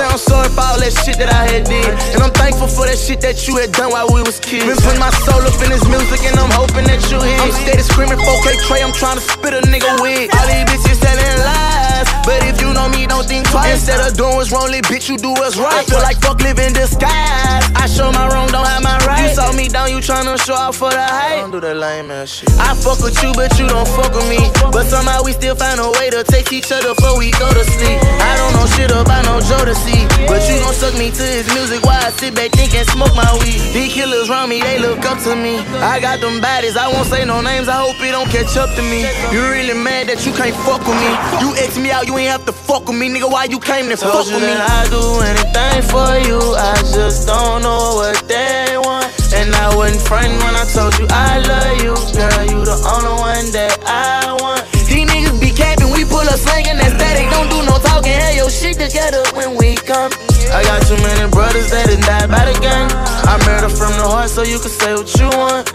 I'm 0.09 0.18
sorry 0.18 0.49
for 0.49 0.64
all 0.64 0.81
that 0.81 0.92
shit 1.05 1.21
that 1.21 1.29
I 1.29 1.44
had 1.53 1.64
did. 1.68 1.92
And 2.16 2.25
I'm 2.25 2.33
thankful 2.33 2.66
for 2.66 2.88
that 2.88 2.97
shit 2.97 3.21
that 3.21 3.47
you 3.47 3.57
had 3.61 3.73
done 3.73 3.92
while 3.92 4.09
we 4.09 4.23
was 4.25 4.40
kids. 4.40 4.64
Been 4.64 4.81
putting 4.81 5.01
my 5.01 5.12
soul 5.29 5.44
up 5.44 5.59
in 5.61 5.68
this 5.68 5.85
music 5.85 6.25
and 6.25 6.40
I'm 6.40 6.51
hoping 6.51 6.88
that 6.88 7.05
you 7.12 7.21
hear. 7.21 7.38
I'm 7.38 7.53
steady 7.53 7.85
screaming 7.85 8.18
4K 8.18 8.57
Trey, 8.66 8.83
I'm 8.83 8.92
trying 8.97 9.21
to 9.21 9.25
spit 9.25 9.53
a 9.53 9.61
nigga 9.68 10.01
wig. 10.01 10.33
All 10.33 10.47
these 10.49 10.64
bitches 10.64 10.99
telling 11.05 11.38
lies. 11.44 11.88
But 12.25 12.45
if 12.45 12.61
you 12.61 12.73
know 12.75 12.89
me, 12.89 13.07
don't 13.07 13.27
think 13.27 13.49
twice. 13.49 13.81
Instead 13.81 14.01
of 14.05 14.17
doing 14.17 14.37
what's 14.37 14.53
wrong, 14.53 14.71
little 14.71 14.85
bitch, 14.91 15.09
you 15.09 15.17
do 15.17 15.31
what's 15.33 15.57
right. 15.57 15.73
I 15.73 15.85
feel 15.85 16.03
like 16.03 16.19
fuck 16.21 16.41
living 16.41 16.73
disguise. 16.73 17.65
I 17.75 17.87
show 17.87 18.13
my 18.13 18.29
wrong, 18.29 18.49
don't 18.49 18.67
have 18.67 18.83
my 18.83 18.99
right. 19.07 19.23
You 19.23 19.35
saw 19.35 19.53
me 19.53 19.69
down, 19.69 19.91
you 19.91 19.99
tryna 19.99 20.39
show 20.45 20.55
off 20.55 20.77
for 20.77 20.91
the 20.91 21.01
hype. 21.01 21.41
Don't 21.43 21.51
do 21.51 21.61
that 21.61 21.77
lame 21.77 22.11
ass 22.11 22.29
shit. 22.29 22.51
I 22.59 22.75
fuck 22.75 23.01
with 23.01 23.17
you, 23.23 23.33
but 23.35 23.51
you 23.59 23.67
don't 23.67 23.89
fuck 23.89 24.13
with 24.13 24.29
me. 24.29 24.39
But 24.71 24.87
somehow 24.87 25.23
we 25.25 25.33
still 25.33 25.55
find 25.55 25.81
a 25.81 25.91
way 25.99 26.11
to 26.11 26.23
take 26.25 26.53
each 26.53 26.71
other 26.71 26.95
before 26.95 27.19
we 27.19 27.31
go 27.39 27.49
to 27.51 27.65
sleep. 27.65 27.99
I 28.21 28.37
don't 28.37 28.53
know 28.55 28.67
shit 28.77 28.91
about 28.91 29.25
no 29.25 29.41
Jodeci. 29.41 30.07
But 30.29 30.45
you 30.49 30.61
gon' 30.61 30.75
suck 30.75 30.95
me 30.95 31.11
to 31.11 31.25
his 31.25 31.47
music 31.55 31.83
while 31.85 31.99
I 31.99 32.11
sit 32.11 32.35
back 32.35 32.53
think 32.53 32.75
and 32.75 32.87
smoke 32.89 33.15
my 33.15 33.31
weed. 33.41 33.61
These 33.73 33.95
killers 33.95 34.29
round 34.29 34.51
me, 34.51 34.61
they 34.61 34.79
look 34.79 35.05
up 35.05 35.19
to 35.25 35.35
me. 35.35 35.59
I 35.81 36.01
got 36.01 36.21
them 36.21 36.41
baddies, 36.41 36.77
I 36.77 36.89
won't 36.89 37.07
say 37.07 37.25
no 37.25 37.41
names, 37.41 37.69
I 37.69 37.81
hope 37.81 37.97
it 38.01 38.13
don't 38.13 38.29
catch 38.29 38.57
up 38.57 38.75
to 38.77 38.83
me. 38.83 39.07
You 39.33 39.41
really 39.49 39.75
mad 39.75 40.09
that 40.09 40.27
you 40.27 40.33
can't 40.33 40.55
fuck 40.67 40.83
with 40.85 40.99
me. 40.99 41.11
You 41.41 41.55
X 41.57 41.79
me 41.79 41.88
out, 41.90 42.07
you 42.07 42.16
ain't 42.16 42.31
have 42.31 42.44
to 42.46 42.53
fuck 42.53 42.87
with 42.87 42.96
me, 42.96 43.09
nigga. 43.09 43.31
Why 43.31 43.44
you 43.44 43.59
came 43.59 43.88
to 43.88 43.96
fuck 43.96 44.27
with 44.27 44.42
me? 44.42 44.53
I 44.53 44.88
do 44.90 45.03
anything 45.24 45.83
for 45.88 46.11
you, 46.29 46.40
I 46.57 46.77
just 46.94 47.27
don't 47.27 47.62
know 47.62 48.01
what 48.01 48.16
they 48.29 48.77
want. 48.77 49.07
And 49.33 49.55
I 49.55 49.74
wasn't 49.77 50.03
frightened 50.03 50.40
when 50.40 50.55
I 50.57 50.64
told 50.72 50.96
you 50.98 51.07
I 51.11 51.38
love 51.44 51.77
you, 51.85 51.94
girl. 52.16 52.42
You 52.48 52.59
the 52.64 52.79
only 52.88 53.14
one 53.20 53.46
that 53.53 53.77
I 53.85 54.33
want. 54.40 54.64
These 54.88 55.05
niggas 55.05 55.38
be 55.40 55.53
capping, 55.53 55.92
we 55.92 56.05
pull 56.05 56.24
up 56.24 56.40
slanging 56.40 56.77
that 56.81 56.96
static. 56.96 57.29
Don't 57.31 57.48
do 57.53 57.61
no 57.68 57.77
talking, 57.79 58.12
have 58.12 58.35
your 58.35 58.51
shit 58.51 58.81
together 58.81 59.22
when 59.37 59.57
we 59.57 59.77
come. 59.77 60.11
I 60.48 60.64
got 60.64 60.81
too 60.88 60.96
many 60.96 61.29
brothers 61.31 61.70
that 61.70 61.92
done 61.92 62.01
died 62.01 62.29
by 62.33 62.48
the 62.48 62.57
gang. 62.61 62.88
I 63.29 63.37
murder 63.44 63.68
from 63.68 63.92
the 64.01 64.09
heart, 64.09 64.31
so 64.31 64.42
you 64.42 64.59
can 64.59 64.72
say 64.72 64.92
what 64.96 65.09
you 65.20 65.29
want. 65.37 65.68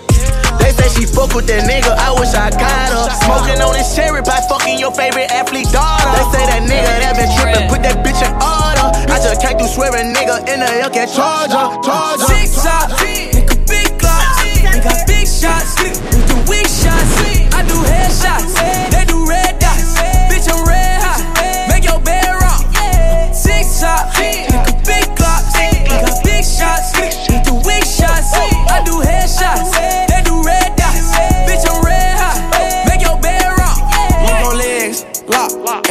Say 0.84 1.00
she 1.00 1.06
fuck 1.08 1.32
with 1.32 1.48
that 1.48 1.64
nigga, 1.64 1.96
I 1.96 2.12
wish 2.20 2.36
I 2.36 2.52
got 2.52 2.92
her. 2.92 3.08
Smoking 3.24 3.64
on 3.64 3.72
this 3.72 3.96
cherry 3.96 4.20
pie, 4.20 4.44
fucking 4.52 4.80
your 4.80 4.92
favorite 4.92 5.32
athlete 5.32 5.72
daughter. 5.72 6.12
They 6.12 6.28
say 6.36 6.44
that 6.44 6.64
nigga 6.68 6.92
that 7.00 7.16
been 7.16 7.32
tripping, 7.40 7.72
put 7.72 7.80
that 7.88 8.04
bitch 8.04 8.20
in 8.20 8.36
order. 8.36 8.92
I 9.08 9.16
just 9.24 9.40
came 9.40 9.56
through 9.56 9.72
swearing 9.72 10.12
nigga 10.12 10.44
in 10.52 10.60
the 10.60 10.68
Hellcat 10.68 11.08
Charger, 11.16 11.80
Charger. 11.88 12.28
Six 12.28 12.60
shot, 12.60 12.92
nigga 13.00 13.56
big 13.64 13.96
clocks, 13.96 14.44
we 14.44 14.80
got 14.84 15.00
big 15.08 15.24
shots, 15.24 15.72
we 15.80 15.96
do 16.28 16.36
weak 16.52 16.68
shots. 16.68 17.16
I 17.56 17.64
do 17.64 17.80
headshots, 17.88 18.52
they 18.92 19.08
do 19.08 19.24
red 19.24 19.56
dots. 19.64 19.96
Bitch, 20.28 20.52
I'm 20.52 20.68
red 20.68 21.00
hot, 21.00 21.24
make 21.72 21.88
your 21.88 22.04
bed 22.04 22.28
rock. 22.44 22.60
Six 23.32 23.80
shot, 23.80 24.12
nigga 24.20 24.68
big 24.84 25.08
clocks, 25.16 25.56
we 25.56 25.88
got 25.88 26.20
big 26.28 26.44
shots, 26.44 26.92
we 27.00 27.40
do 27.40 27.56
weak 27.64 27.88
shots. 27.88 28.36
I 28.36 28.84
do 28.84 29.00
headshots, 29.00 29.72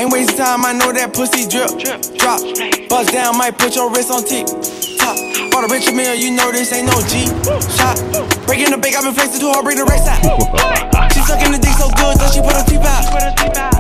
Ain't 0.03 0.11
wasting 0.11 0.35
time, 0.35 0.67
I 0.67 0.75
know 0.75 0.91
that 0.91 1.15
pussy 1.15 1.47
drip, 1.47 1.79
drop. 2.19 2.43
Bust 2.91 3.15
down, 3.15 3.39
might 3.39 3.55
put 3.55 3.79
your 3.79 3.87
wrist 3.87 4.11
on 4.11 4.27
tick. 4.27 4.51
Top. 4.99 5.15
Bought 5.55 5.63
a 5.63 5.71
rich 5.71 5.87
meal, 5.95 6.19
you 6.19 6.35
know 6.35 6.51
this 6.51 6.75
ain't 6.75 6.91
no 6.91 6.99
G. 7.07 7.31
Shot. 7.79 8.03
Breaking 8.43 8.75
the 8.75 8.83
bank, 8.83 8.99
I've 8.99 9.07
been 9.07 9.15
flexing 9.15 9.39
too 9.39 9.55
hard, 9.55 9.63
bring 9.63 9.79
the 9.79 9.87
race 9.87 10.03
out. 10.11 10.19
she 11.15 11.23
sucking 11.23 11.55
the 11.55 11.61
dick 11.63 11.79
so 11.79 11.87
good, 11.95 12.19
so 12.19 12.27
she 12.35 12.43
put 12.43 12.59
her 12.59 12.67
teeth 12.67 12.83
out. 12.83 13.15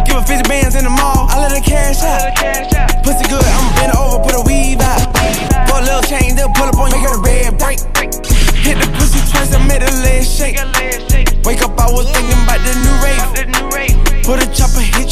Give 0.06 0.14
her 0.14 0.22
50 0.22 0.46
bands 0.46 0.78
in 0.78 0.86
the 0.86 0.94
mall, 0.94 1.26
I 1.26 1.42
let 1.42 1.58
her 1.58 1.64
cash 1.66 2.06
out. 2.06 2.30
Pussy 3.02 3.26
good, 3.26 3.42
I'ma 3.42 3.70
bend 3.82 3.92
over, 3.98 4.22
put 4.22 4.38
a 4.38 4.46
weave 4.46 4.78
out. 4.78 5.02
For 5.66 5.82
a 5.82 5.82
little 5.82 6.06
change, 6.06 6.38
they'll 6.38 6.54
pull 6.54 6.70
up 6.70 6.78
on 6.78 6.94
you, 6.94 7.02
make 7.02 7.06
her 7.10 7.18
the 7.18 7.26
red 7.26 7.58
break. 7.58 7.82
Hit 8.62 8.78
the 8.78 8.86
pussy 8.94 9.18
twice, 9.26 9.50
I 9.50 9.58
made 9.66 9.82
her 9.82 9.90
leg 10.06 10.22
shake. 10.22 10.54
Wake 11.42 11.66
up, 11.66 11.74
I 11.82 11.90
was 11.90 12.06
thinking 12.14 12.38
about 12.46 12.62
the 12.62 12.78
new 12.78 12.94
rate. 13.02 13.18
Put 14.22 14.38
a 14.38 14.46
chopper, 14.54 14.86
hit 14.86 15.10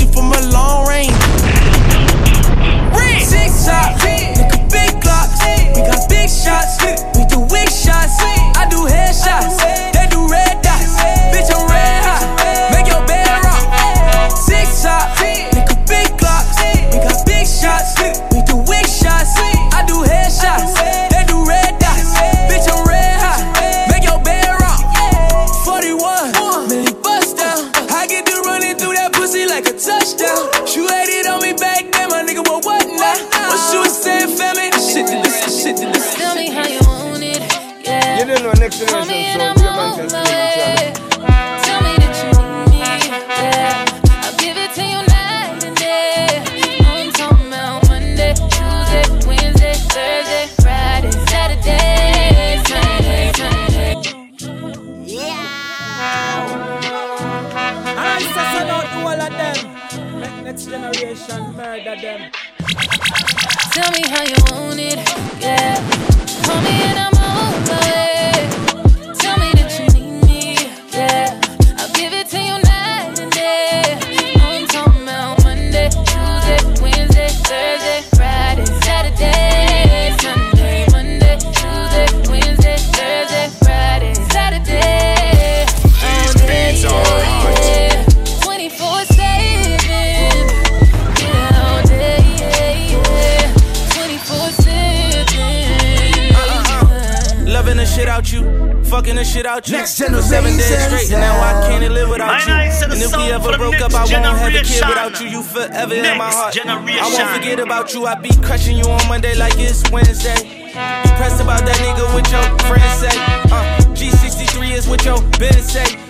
you, 99.07 99.15
fucking 99.15 99.17
the 99.17 99.25
shit 99.25 99.47
out 99.47 99.69
you. 99.69 99.77
Next 99.77 99.99
For 99.99 100.23
seven 100.23 100.57
days 100.57 100.85
straight, 100.85 101.13
and 101.13 101.21
now 101.21 101.41
I 101.41 101.69
can't 101.69 101.93
live 101.93 102.09
without 102.09 102.47
you. 102.47 102.53
and 102.53 102.93
And 102.93 103.03
if 103.03 103.17
we 103.17 103.33
ever 103.33 103.57
broke 103.57 103.81
up, 103.81 103.95
I 103.95 104.05
next 104.05 104.13
won't 104.13 104.25
have 104.25 104.55
a 104.55 104.63
kid 104.63 104.89
without 104.89 105.21
you. 105.21 105.29
You 105.29 105.43
forever 105.43 105.95
in 105.95 106.19
my 106.19 106.31
Next 106.31 106.35
heart. 106.35 106.67
I 106.67 107.09
won't 107.09 107.31
forget 107.37 107.61
about 107.61 107.95
you. 107.95 108.07
I 108.07 108.15
be 108.17 108.31
crushing 108.43 108.77
you 108.77 108.85
on 108.85 109.09
Monday 109.09 109.35
like 109.37 109.55
it's 109.57 109.89
Wednesday. 109.91 110.59
You 110.71 111.11
pressed 111.17 111.41
about 111.41 111.65
that 111.67 111.77
nigga 111.77 112.15
with 112.15 112.31
your 112.31 112.47
friends 112.69 113.01
say. 113.01 113.17
Uh, 113.51 113.81
G63 113.95 114.73
is 114.73 114.89
what 114.89 115.05
your 115.05 115.21
Ben 115.39 115.61
say. 115.63 116.10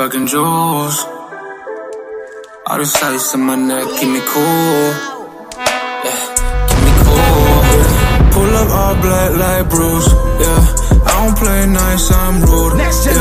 Motherfucking 0.00 0.28
jewels. 0.28 1.04
All 2.66 2.78
the 2.78 2.86
sights 2.86 3.34
in 3.34 3.40
my 3.40 3.56
neck 3.56 3.84
keep 3.98 4.08
me 4.08 4.20
cool. 4.32 4.88
Yeah, 6.04 6.20
keep 6.68 6.80
me 6.86 6.92
cool. 7.04 7.60
Pull 8.32 8.52
up 8.60 8.70
all 8.80 8.94
black 9.04 9.30
like 9.36 9.68
Bruce. 9.68 10.08
Yeah, 10.40 10.62
I 11.04 11.12
don't 11.20 11.36
play 11.36 11.66
nice, 11.66 12.10
I'm 12.12 12.40
rude. 12.40 12.78
yeah. 12.80 13.20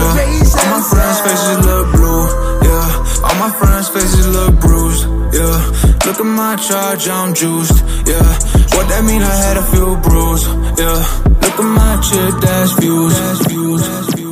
All 0.60 0.70
my 0.72 0.82
friends' 0.92 1.20
faces 1.26 1.58
look 1.68 1.88
blue. 1.96 2.24
Yeah, 2.68 3.28
all 3.28 3.38
my 3.44 3.52
friends' 3.60 3.90
faces 3.90 4.28
look 4.28 4.60
bruised. 4.62 5.04
Yeah, 5.36 5.58
look 6.06 6.20
at 6.20 6.32
my 6.42 6.56
charge, 6.56 7.10
I'm 7.10 7.34
juiced. 7.34 7.84
Yeah, 8.08 8.30
what 8.74 8.88
that 8.88 9.04
mean? 9.06 9.22
I 9.22 9.36
had 9.46 9.58
a 9.58 9.66
few 9.74 9.98
bruises. 9.98 10.48
Yeah, 10.80 11.00
look 11.44 11.58
at 11.60 11.70
my 11.80 11.94
chip, 12.08 12.34
that's 12.42 12.72
views. 12.80 13.14
That's 13.20 13.48
views. 13.48 13.82
That's 13.88 14.14
views. 14.16 14.29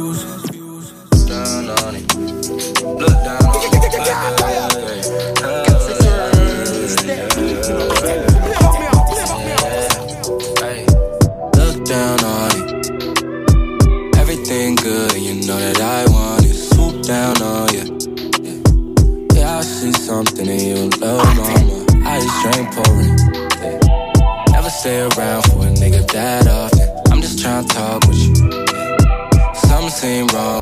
Something 20.17 20.47
in 20.47 20.59
you, 20.59 20.89
love 20.99 21.23
mama. 21.37 21.85
I 22.03 22.19
just 22.19 22.37
drink 22.41 22.73
pouring. 22.73 23.17
Yeah. 23.61 24.51
Never 24.51 24.69
stay 24.69 25.01
around 25.01 25.43
for 25.43 25.61
a 25.67 25.71
nigga 25.81 26.11
that 26.11 26.47
often. 26.47 26.89
I'm 27.11 27.21
just 27.21 27.39
trying 27.39 27.67
to 27.67 27.75
talk 27.75 28.07
with 28.07 28.17
you. 28.17 28.33
Yeah. 28.49 29.53
Something 29.53 29.89
seem 29.91 30.27
wrong. 30.33 30.61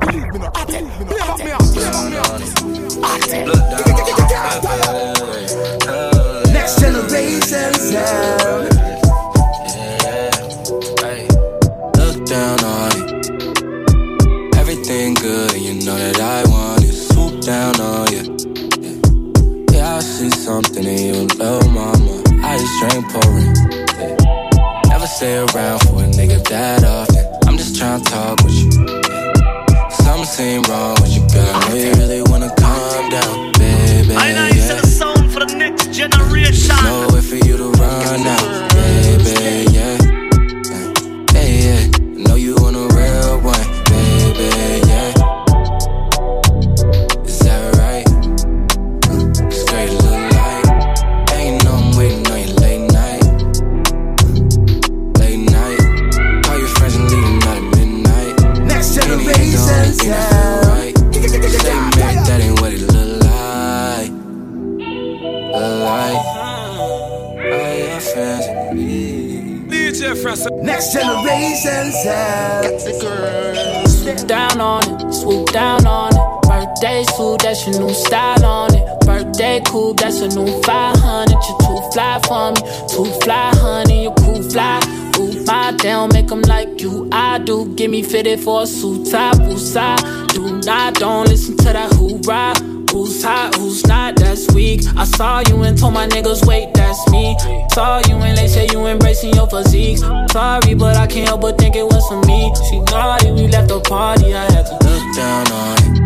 Who's 93.05 93.23
hot, 93.23 93.55
who's 93.57 93.85
not, 93.85 94.15
that's 94.15 94.51
weak. 94.55 94.81
I 94.97 95.03
saw 95.03 95.43
you 95.47 95.61
and 95.61 95.77
told 95.77 95.93
my 95.93 96.07
niggas, 96.07 96.43
wait, 96.47 96.73
that's 96.73 97.07
me. 97.11 97.37
Saw 97.71 97.99
you 98.07 98.15
and 98.15 98.35
they 98.35 98.47
say 98.47 98.67
you 98.71 98.83
embracing 98.87 99.31
your 99.35 99.47
physique. 99.47 99.99
Sorry, 100.31 100.73
but 100.73 100.97
I 100.97 101.05
can't 101.05 101.27
help 101.27 101.41
but 101.41 101.55
think 101.59 101.75
it 101.75 101.85
was 101.85 102.03
for 102.07 102.19
me. 102.25 102.51
She 102.67 102.79
naughty, 102.91 103.31
we 103.31 103.47
left 103.47 103.67
the 103.67 103.79
party, 103.81 104.33
I 104.33 104.51
had 104.51 104.65
to 104.65 104.73
look 104.89 105.15
down 105.15 105.51
on 105.51 105.77
it. 105.77 106.01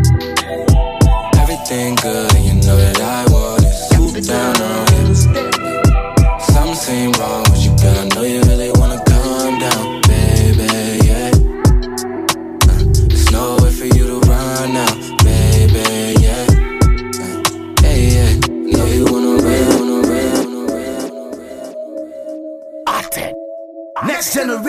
Everything 1.39 1.95
good, 1.95 2.35
and 2.35 2.45
you 2.45 2.53
know 2.67 2.75
that 2.75 2.99
I 2.99 3.23
it. 3.63 3.95
Swoop 3.95 4.21
down 4.25 4.61
on 4.61 4.83
it. 4.83 4.88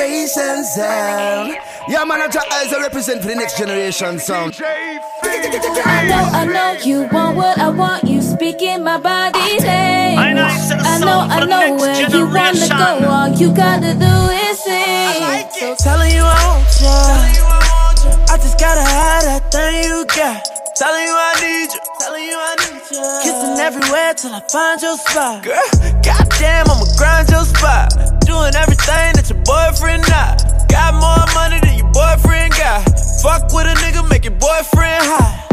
Generation 0.01 0.65
sound. 0.65 1.57
Yeah, 1.89 2.05
man, 2.05 2.23
I 2.23 2.29
as 2.65 2.73
represent 2.73 3.21
for 3.21 3.29
the 3.29 3.35
next 3.35 3.59
generation 3.59 4.19
sound. 4.19 4.59
I 4.63 6.07
know, 6.09 6.25
I 6.33 6.45
know 6.47 6.73
you 6.85 7.09
want 7.13 7.37
what 7.37 7.59
I 7.59 7.69
want. 7.69 8.05
You 8.05 8.23
speak 8.23 8.63
in 8.63 8.83
my 8.83 8.99
body 8.99 9.39
language. 9.39 9.67
I 9.69 10.99
know, 10.99 11.21
I 11.21 11.45
know 11.45 11.77
where 11.77 12.11
you 12.11 12.27
wanna 12.27 12.69
go. 12.69 13.09
All 13.09 13.29
you 13.29 13.55
gotta 13.55 13.95
do 13.95 14.15
is 14.49 14.59
sing. 14.65 15.51
So 15.51 15.75
telling 15.77 16.13
you 16.13 16.23
I 16.25 16.47
want 16.49 16.81
ya. 16.81 18.33
I 18.33 18.37
just 18.39 18.59
gotta 18.59 18.83
have 18.83 19.25
that 19.25 19.53
thing 19.53 19.85
you 19.85 20.07
got. 20.07 20.60
Telling 20.81 21.05
you 21.05 21.13
I 21.13 21.35
need 21.45 21.69
you. 21.75 21.81
Telling 22.01 22.25
you 22.25 22.39
I 22.41 22.55
need 22.57 22.81
you. 22.89 23.05
Kissing 23.21 23.61
everywhere 23.61 24.15
till 24.15 24.33
I 24.33 24.41
find 24.49 24.81
your 24.81 24.97
spot. 24.97 25.45
Girl, 25.45 25.61
goddamn, 26.01 26.73
I'ma 26.73 26.89
grind 26.97 27.29
your 27.29 27.45
spot. 27.45 27.93
Doing 28.25 28.57
everything 28.57 29.13
that 29.13 29.29
your 29.29 29.45
boyfriend 29.45 30.09
not. 30.09 30.41
Got 30.73 30.97
more 30.97 31.21
money 31.37 31.61
than 31.61 31.77
your 31.77 31.93
boyfriend 31.93 32.57
got. 32.57 32.81
Fuck 33.21 33.53
with 33.53 33.69
a 33.69 33.77
nigga, 33.85 34.09
make 34.09 34.25
your 34.25 34.41
boyfriend 34.41 35.05
high. 35.05 35.45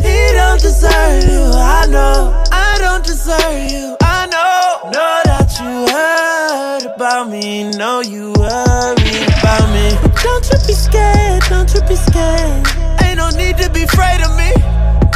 He 0.00 0.16
don't 0.32 0.56
deserve 0.56 1.28
you, 1.28 1.44
I 1.60 1.84
know. 1.92 2.32
I 2.48 2.80
don't 2.80 3.04
deserve 3.04 3.60
you, 3.68 4.00
I 4.00 4.32
know. 4.32 4.88
Know 4.96 5.14
that 5.28 5.60
you 5.60 5.92
heard 5.92 6.96
about 6.96 7.28
me, 7.28 7.68
know 7.76 8.00
you 8.00 8.32
worried 8.32 9.28
about 9.28 9.68
me. 9.76 9.92
Don't 10.24 10.44
you 10.48 10.56
be 10.64 10.72
scared, 10.72 11.44
don't 11.52 11.68
you 11.68 11.82
be 11.84 11.96
scared. 11.96 12.89
No 13.30 13.36
need 13.36 13.56
to 13.58 13.70
be 13.70 13.82
afraid 13.84 14.22
of 14.22 14.36
me. 14.36 14.50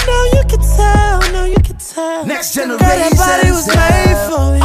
No, 0.07 0.25
you 0.35 0.43
can 0.47 0.61
tell, 0.61 1.33
no, 1.33 1.45
you 1.47 1.57
can 1.57 1.77
tell. 1.77 2.25
Next 2.25 2.55
generation. 2.55 2.79
Girl, 2.79 2.99
that 2.99 3.17
body 3.19 3.51
was 3.51 3.67
made 3.67 4.19
for 4.31 4.53
me. 4.55 4.61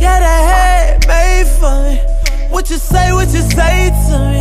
Yeah, 0.00 0.20
that 0.24 0.42
head 0.48 1.06
made 1.06 1.48
for 1.60 1.74
me. 1.84 1.96
What 2.48 2.70
you 2.70 2.78
say, 2.78 3.12
what 3.12 3.28
you 3.34 3.42
say 3.42 3.90
to 4.08 4.16
me. 4.32 4.35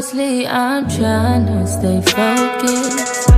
Honestly, 0.00 0.46
I'm 0.46 0.88
trying 0.88 1.44
to 1.44 1.66
stay 1.66 2.00
focused. 2.00 3.28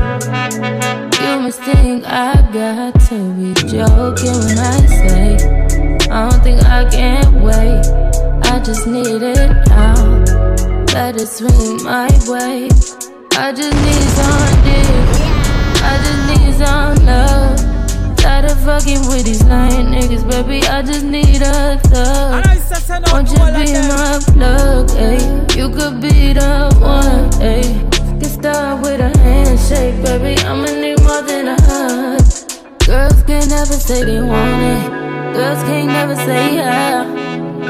You 1.21 1.41
must 1.41 1.61
think 1.61 2.05
I 2.07 2.35
got 2.53 3.01
to 3.09 3.35
be 3.35 3.53
joking 3.67 4.39
when 4.47 4.59
I 4.59 4.87
say 4.87 5.35
I 6.09 6.31
don't 6.31 6.41
think 6.45 6.63
I 6.63 6.89
can 6.89 7.43
wait. 7.43 7.83
I 8.45 8.61
just 8.65 8.87
need 8.87 9.23
it 9.25 9.51
now. 9.71 10.23
Let 10.95 11.17
it 11.17 11.27
swing 11.27 11.83
my 11.83 12.07
way. 12.31 12.69
I 13.33 13.53
just 13.53 13.77
need 13.85 14.09
some 14.19 14.63
dick. 14.63 14.87
I 15.83 15.95
just 16.05 16.23
need 16.31 16.55
some 16.65 17.07
love. 17.07 17.72
Tired 18.23 18.45
of 18.45 18.61
fucking 18.61 19.09
with 19.09 19.25
these 19.25 19.43
lying 19.45 19.89
niggas, 19.89 20.23
baby. 20.31 20.65
I 20.69 20.83
just 20.83 21.05
need 21.05 21.43
a 21.43 21.77
thug. 21.91 22.45
Won't 23.13 23.29
you 23.31 23.43
be 23.51 23.73
my 23.75 24.21
plug, 24.31 24.89
ayy? 24.91 25.57
You 25.57 25.69
could 25.71 26.01
be 26.01 26.33
the 26.33 26.71
one, 26.81 27.31
ayy. 27.43 27.91
Get 28.21 28.31
started 28.31 28.81
with 28.83 29.01
a 29.01 29.11
handshake, 29.19 30.05
baby. 30.05 30.41
I'ma 30.47 30.71
need 30.71 31.03
more 31.03 31.23
than 31.23 31.49
a 31.49 31.57
hug. 31.63 32.23
Girls 32.87 33.23
can't 33.25 33.49
never 33.51 33.75
say 33.75 34.05
they 34.05 34.21
want 34.21 34.63
it. 34.71 34.91
Girls 35.35 35.63
can't 35.65 35.89
never 35.89 36.15
say 36.15 36.55
yeah. 36.55 37.05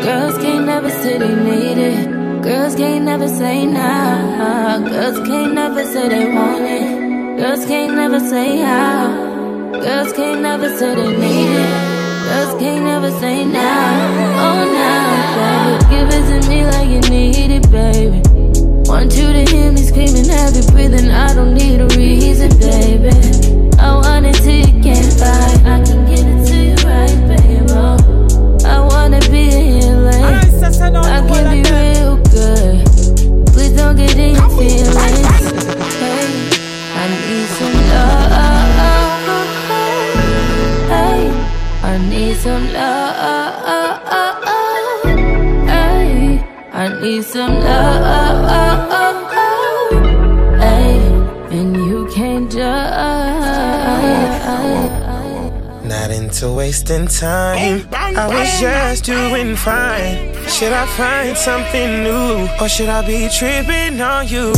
Girls 0.05 0.37
can't 0.37 0.67
never 0.67 0.91
say 0.91 1.17
they 1.17 1.35
need 1.35 1.79
it. 1.79 2.43
Girls 2.43 2.75
can't 2.75 3.07
never 3.07 3.27
say 3.27 3.65
nah. 3.65 4.79
Girls 4.87 5.19
can't 5.27 5.55
never 5.55 5.83
say 5.85 6.09
they 6.11 6.27
want 6.35 6.63
it. 6.63 7.39
Girls 7.39 7.65
can't 7.65 7.95
never 7.95 8.21
say 8.21 8.59
how. 8.59 9.32
Girls 9.81 10.13
can't 10.13 10.43
never 10.43 10.69
say 10.77 10.95
they 10.95 11.17
need 11.17 11.49
it. 11.49 11.71
Girls 12.29 12.61
can't 12.61 12.85
never 12.85 13.11
say 13.11 13.45
nah. 13.45 13.61
Oh 14.45 14.61
nah, 14.77 15.23
baby. 15.39 15.85
Give 15.91 16.09
it 16.13 16.43
to 16.43 16.49
me 16.49 16.67
like 16.67 16.89
you 16.89 17.01
need 17.11 17.51
it, 17.51 17.71
baby. 17.71 18.21
Want 18.85 19.17
you 19.17 19.33
to 19.33 19.51
hear 19.51 19.73
me 19.73 19.83
screaming, 19.83 20.29
heavy 20.29 20.61
breathing. 20.73 21.11
I 21.11 21.33
don't 21.35 21.55
need 21.55 21.81
a 21.81 21.87
reason, 21.97 22.51
baby. 22.59 23.11
Oh, 23.81 24.01
I 24.05 24.21
want 24.21 24.27
it 24.27 24.35
till 24.35 24.53
you 24.53 24.83
can't 24.83 25.13
fight. 25.15 25.65
I 25.65 25.83
can 25.83 26.05
get 26.05 26.21
it 26.21 26.47
to 26.49 26.57
you 26.69 26.75
right, 26.87 27.17
baby. 27.29 27.65
Oh, 27.73 27.97
I 28.67 28.79
wanna 28.79 29.21
be 29.31 29.49
a 29.49 29.63
healing. 29.81 30.23
I 30.23 31.27
can 31.27 31.45
be 31.51 31.63
real 31.71 32.17
good. 32.29 32.87
Please 33.55 33.73
don't 33.73 33.97
get 33.97 34.17
in 34.17 34.35
your 34.35 34.51
feelings. 34.51 35.32
Some 42.53 42.73
love. 42.75 44.45
Hey, 45.67 46.45
I 46.73 47.01
need 47.01 47.25
some 47.25 47.55
love. 47.61 49.33
Hey, 50.61 50.99
and 51.57 51.77
you 51.77 52.07
can't 52.15 52.53
judge. 52.53 52.93
Not 55.85 56.11
into 56.11 56.53
wasting 56.53 57.07
time. 57.07 57.89
I 57.93 58.29
was 58.29 58.61
just 58.61 59.05
doing 59.05 59.57
fine. 59.57 60.35
Should 60.47 60.73
I 60.73 60.85
find 60.87 61.37
something 61.37 62.03
new? 62.05 62.49
Or 62.61 62.69
should 62.69 62.91
I 62.91 63.07
be 63.07 63.29
tripping 63.31 63.99
on 64.01 64.29
you? 64.29 64.53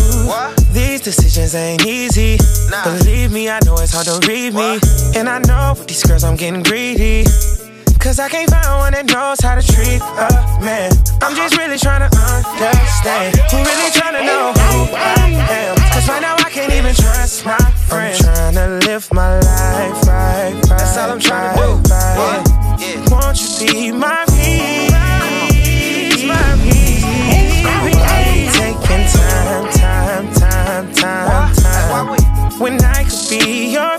These 0.72 1.02
decisions 1.02 1.54
ain't 1.54 1.86
easy. 1.86 2.38
Believe 2.82 3.30
me, 3.30 3.48
I 3.48 3.60
know 3.64 3.76
it's 3.78 3.92
hard 3.92 4.06
to 4.06 4.18
read 4.26 4.52
me. 4.54 4.80
And 5.16 5.28
I 5.28 5.38
know 5.38 5.74
with 5.78 5.86
these 5.86 6.02
girls 6.02 6.24
I'm 6.24 6.34
getting 6.34 6.64
greedy. 6.64 7.24
Cause 8.04 8.20
I 8.20 8.28
can't 8.28 8.50
find 8.50 8.68
one 8.76 8.92
that 8.92 9.06
knows 9.06 9.40
how 9.40 9.54
to 9.56 9.64
treat 9.64 9.96
a 9.96 10.28
man. 10.60 10.92
I'm 11.24 11.34
just 11.34 11.56
really 11.56 11.78
trying 11.78 12.04
to 12.04 12.12
understand. 12.12 13.34
Who 13.48 13.64
really 13.64 13.90
trying 13.96 14.12
to 14.12 14.22
know 14.28 14.52
who 14.52 14.92
I 14.92 15.32
am? 15.48 15.74
Cause 15.88 16.06
right 16.06 16.20
now 16.20 16.36
I 16.36 16.50
can't 16.50 16.70
even 16.74 16.94
trust 16.94 17.46
my 17.46 17.56
friends. 17.88 18.20
I'm 18.20 18.52
trying 18.52 18.60
to 18.60 18.86
live 18.86 19.10
my 19.10 19.40
life 19.40 20.04
right, 20.04 20.52
right. 20.52 20.62
That's 20.68 20.98
all 20.98 21.12
I'm 21.12 21.18
trying 21.18 21.56
to 21.56 21.62
do. 21.64 21.80
Right, 21.88 22.44
yeah. 22.76 23.08
Won't 23.08 23.40
you 23.40 23.48
be 23.72 23.90
my 23.96 24.28
peace? 24.36 24.92
My 26.28 26.44
peace. 26.60 27.00
Taking 28.52 29.08
time, 29.16 29.72
time, 29.72 30.28
time, 30.34 30.92
time, 30.92 31.54
time. 31.56 32.60
When 32.60 32.76
I 32.84 33.04
could 33.04 33.28
be 33.30 33.72
your 33.72 33.96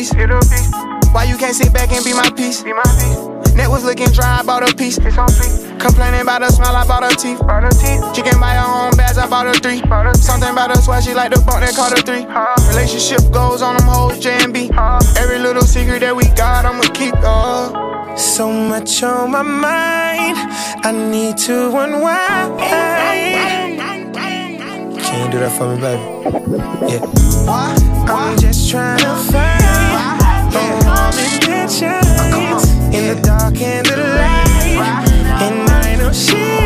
piece. 0.00 0.12
Get 0.14 0.30
a 0.30 0.38
piece. 0.40 0.72
Why 1.12 1.24
you 1.24 1.36
can't 1.36 1.54
sit 1.54 1.72
back 1.72 1.92
and 1.92 2.04
be 2.04 2.12
my 2.12 2.30
piece? 2.30 2.62
Be 2.62 2.72
my 2.72 2.82
piece. 2.82 3.54
Net 3.54 3.68
was 3.68 3.84
looking 3.84 4.08
dry, 4.08 4.40
I 4.40 4.42
bought 4.42 4.68
a 4.68 4.74
piece. 4.74 4.96
It's 4.98 5.18
on 5.18 5.28
fleek. 5.28 5.80
Complaining 5.80 6.22
about 6.22 6.42
her 6.42 6.48
smile, 6.48 6.76
I 6.76 6.86
bought 6.86 7.02
her 7.02 7.16
teeth. 7.16 7.40
Bought 7.40 7.64
her 7.64 7.70
teeth. 7.70 8.02
She 8.14 8.22
can 8.22 8.40
buy 8.40 8.54
her 8.54 8.64
own 8.64 8.96
bags, 8.96 9.18
I 9.18 9.28
bought 9.28 9.46
her 9.46 9.54
three. 9.54 9.82
Bought 9.82 10.06
her 10.06 10.14
Something 10.14 10.50
about 10.50 10.70
her 10.70 10.80
swag, 10.80 11.02
she 11.02 11.12
like 11.12 11.32
the 11.32 11.40
bump 11.40 11.60
that 11.60 11.74
caught 11.74 11.92
her 11.92 12.02
three. 12.02 12.24
Relationship 12.68 13.20
goes 13.32 13.60
on 13.60 13.76
them 13.76 13.88
hoes, 13.88 14.18
J 14.18 14.38
and 14.44 14.54
B. 14.54 14.70
Every 15.18 15.38
little 15.38 15.62
secret 15.62 16.00
that 16.00 16.14
we 16.16 16.24
got, 16.36 16.64
I'ma 16.64 16.82
keep. 16.94 17.14
Uh. 17.16 18.16
So 18.16 18.50
much 18.52 19.02
on 19.02 19.30
my 19.32 19.42
mind, 19.42 20.36
I 20.84 20.92
need 20.92 21.36
to 21.48 21.76
unwind. 21.76 22.60
Can 25.04 25.26
you 25.26 25.32
do 25.32 25.38
that 25.40 25.52
for 25.56 25.74
me, 25.74 25.80
baby? 25.80 26.02
Yeah. 26.92 27.20
I'm 28.12 28.38
just 28.38 28.70
trying 28.70 28.98
to 28.98 29.14
find 29.32 29.59
shines 31.70 32.68
in 32.94 33.14
the 33.14 33.20
dark 33.22 33.60
and 33.60 33.86
the 33.86 33.96
light. 33.96 34.76
And 35.42 35.70
I 35.70 35.96
know 35.96 36.12
she's 36.12 36.59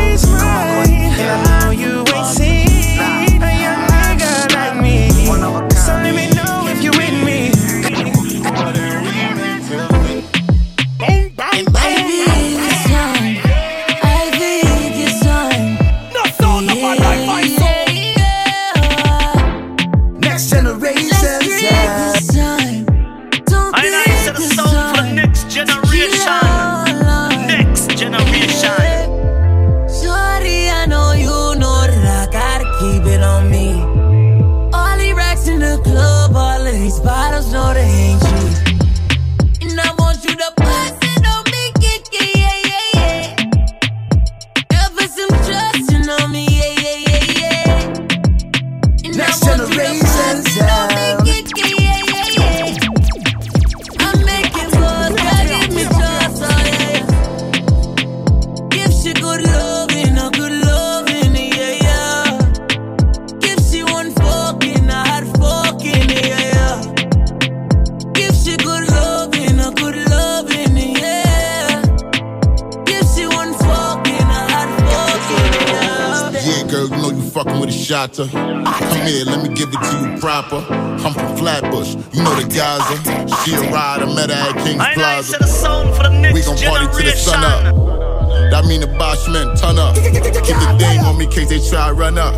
try 91.69 91.87
to 91.87 91.93
run 91.93 92.17
up. 92.17 92.34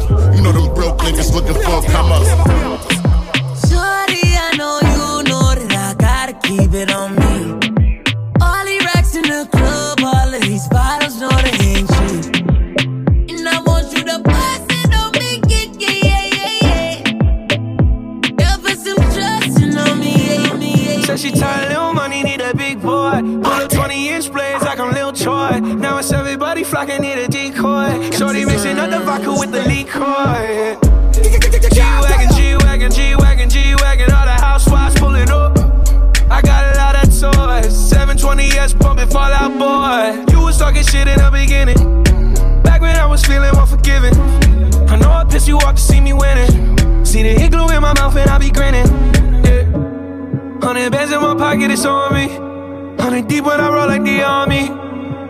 Now 25.60 25.97
it's 25.97 26.12
everybody 26.12 26.64
flocking, 26.64 27.01
need 27.01 27.18
a 27.18 27.28
decoy. 27.28 28.12
Shorty 28.12 28.45
mixing 28.45 28.78
up 28.78 28.91
the 28.91 28.99
vodka 28.99 29.32
with 29.32 29.51
the 29.51 29.64
liquor. 29.64 30.78
G-Wagon, 31.74 32.30
G-Wagon, 32.36 32.91
G-Wagon, 32.91 33.49
G-Wagon, 33.49 34.12
all 34.12 34.26
the 34.26 34.38
housewives 34.39 34.99
pulling 34.99 35.32
up. 35.32 35.58
I 36.30 36.41
got 36.43 36.76
a 36.76 36.78
lot 36.78 36.95
of 36.95 37.10
toys. 37.10 37.74
720S 37.91 38.80
pumping 38.80 39.10
Fall 39.10 39.34
Out 39.34 39.58
Boy. 39.58 40.32
You 40.32 40.41
was 40.41 40.60
talking 40.60 40.84
shit 40.84 41.08
in 41.08 41.18
the 41.18 41.32
beginning. 41.32 42.03
Back 42.62 42.82
when 42.82 42.95
I 42.95 43.08
was 43.08 43.26
feeling 43.26 43.49
unforgiving. 43.55 44.14
I 44.88 44.95
know 44.97 45.10
I 45.10 45.24
pissed 45.24 45.47
you 45.47 45.58
off 45.58 45.76
to 45.76 45.82
see 45.82 45.99
me 45.99 46.14
winning. 46.14 47.03
See 47.03 47.24
the 47.24 47.34
igloo 47.43 47.70
in 47.70 47.82
my 47.82 47.93
mouth 47.93 48.16
and 48.16 48.30
I 48.30 48.38
be 48.38 48.51
grinning. 48.51 48.86
Yeah. 49.43 49.64
Hundred 50.62 50.91
bands 50.91 51.12
in 51.12 51.20
my 51.20 51.34
pocket, 51.34 51.72
it's 51.72 51.84
on 51.84 52.14
me. 52.14 52.28
Hundred 53.01 53.28
deep 53.28 53.43
when 53.43 53.60
I 53.60 53.70
roll 53.70 53.88
like 53.88 54.03
the 54.03 54.22
army. 54.22 54.87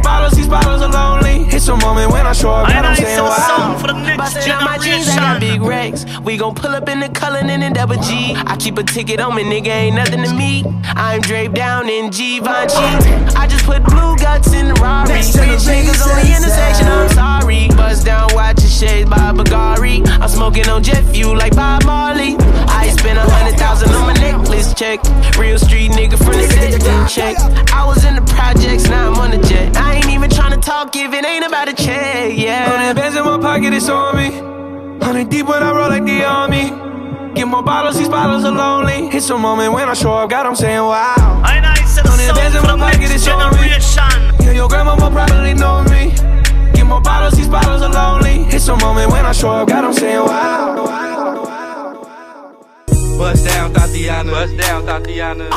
Get 0.00 0.08
more 0.08 0.12
bottles, 0.12 0.32
these 0.32 0.48
bottles 0.48 0.82
are 0.82 0.90
lonely. 0.90 1.46
It's 1.54 1.68
a 1.68 1.76
moment 1.76 2.10
when 2.10 2.26
I 2.26 2.32
show 2.32 2.50
up, 2.50 2.68
God, 2.68 2.84
I'm 2.84 2.96
saying 2.96 3.22
wow. 3.22 4.16
Bustin' 4.16 4.50
out 4.50 4.64
my 4.64 4.78
jeans, 4.78 5.08
I 5.08 5.16
got 5.16 5.40
big 5.40 5.60
racks. 5.60 6.04
We 6.20 6.36
gon' 6.36 6.54
pull 6.54 6.70
up 6.70 6.88
in 6.88 7.00
the 7.00 7.08
Cullinan 7.08 7.62
and 7.62 7.74
double 7.74 7.96
G. 7.96 8.34
I 8.34 8.56
keep 8.56 8.78
a 8.78 8.82
ticket 8.82 9.20
on 9.20 9.34
me, 9.34 9.44
nigga, 9.44 9.68
ain't 9.68 9.96
nothing 9.96 10.22
to 10.22 10.34
me. 10.34 10.64
I'm 10.84 11.20
draped 11.20 11.54
down 11.54 11.88
in 11.88 12.10
Givenchy. 12.10 12.88
I 13.36 13.46
just 13.48 13.64
put 13.64 13.84
blue 13.84 14.16
guts 14.16 14.52
in 14.54 14.68
the 14.68 14.74
Rari. 14.74 15.08
Next 15.08 15.36
Bitch 15.36 15.68
niggas 15.68 16.00
on 16.00 16.16
the 16.16 16.24
generation 16.24 16.44
intersection, 16.44 16.86
I'm 16.86 17.08
sorry. 17.10 17.68
Bust 17.76 18.06
down, 18.06 18.28
watch 18.32 18.60
your 18.60 18.70
shades 18.70 19.10
by 19.10 19.32
Bulgari. 19.32 20.06
I'm 20.20 20.28
smoking 20.28 20.68
on 20.68 20.82
jet 20.82 21.04
fuel 21.12 21.36
like 21.36 21.54
Bob 21.54 21.84
Marley. 21.84 22.36
I 22.68 22.88
spent 22.96 23.18
a 23.18 23.22
hundred 23.22 23.58
thousand 23.58 23.90
on 23.90 24.06
my 24.06 24.14
necklace 24.14 24.72
check. 24.74 25.00
Real 25.38 25.58
street 25.58 25.90
nigga 25.92 26.16
from 26.16 26.32
the 26.32 26.48
setting 26.48 27.06
check. 27.06 27.36
I 27.72 27.84
was 27.84 28.04
in 28.04 28.14
the 28.14 28.22
projects, 28.32 28.88
now 28.88 29.10
I'm 29.12 29.18
on 29.18 29.30
the 29.30 29.46
jet. 29.46 29.76
I 29.76 29.89
ain't 29.90 30.10
even 30.10 30.30
tryna 30.30 30.60
talk 30.62 30.94
if 30.96 31.12
it 31.12 31.24
ain't 31.24 31.44
about 31.44 31.68
a 31.68 31.74
check, 31.74 32.36
yeah. 32.36 32.68
Hundred 32.70 32.94
bands 32.94 33.16
in 33.16 33.24
my 33.24 33.38
pocket, 33.38 33.72
it's 33.72 33.88
on 33.88 34.16
me. 34.16 34.30
Hundred 35.04 35.28
deep 35.30 35.46
when 35.46 35.62
I 35.62 35.72
roll 35.72 35.88
like 35.88 36.04
the 36.04 36.24
army. 36.24 36.70
Get 37.34 37.46
more 37.46 37.62
bottles, 37.62 37.96
these 37.98 38.08
bottles 38.08 38.44
are 38.44 38.52
lonely. 38.52 39.08
It's 39.16 39.30
a 39.30 39.38
moment 39.38 39.72
when 39.72 39.88
I 39.88 39.94
show 39.94 40.12
up, 40.12 40.30
God, 40.30 40.46
I'm 40.46 40.56
saying 40.56 40.80
wow. 40.80 41.14
Hundred 41.44 42.34
bands 42.34 42.54
in 42.54 42.62
my 42.62 42.76
pocket, 42.76 43.10
it's 43.10 43.26
on 43.28 43.52
me. 43.60 43.68
Yeah, 44.44 44.52
your 44.52 44.68
grandma 44.68 44.94
will 44.96 45.10
probably 45.10 45.54
know 45.54 45.82
me. 45.84 46.12
Get 46.72 46.86
more 46.86 47.00
bottles, 47.00 47.34
these 47.34 47.48
bottles 47.48 47.82
are 47.82 47.92
lonely. 47.92 48.44
It's 48.54 48.68
a 48.68 48.76
moment 48.76 49.10
when 49.10 49.24
I 49.26 49.32
show 49.32 49.50
up, 49.50 49.68
God, 49.68 49.84
I'm 49.84 49.92
saying 49.92 50.20
wow. 50.20 50.86
Bust 53.18 53.44
down, 53.44 53.72
Thotiana. 53.74 54.30
Bust 54.30 54.56
down, 54.56 54.82
Thotiana. 54.86 55.50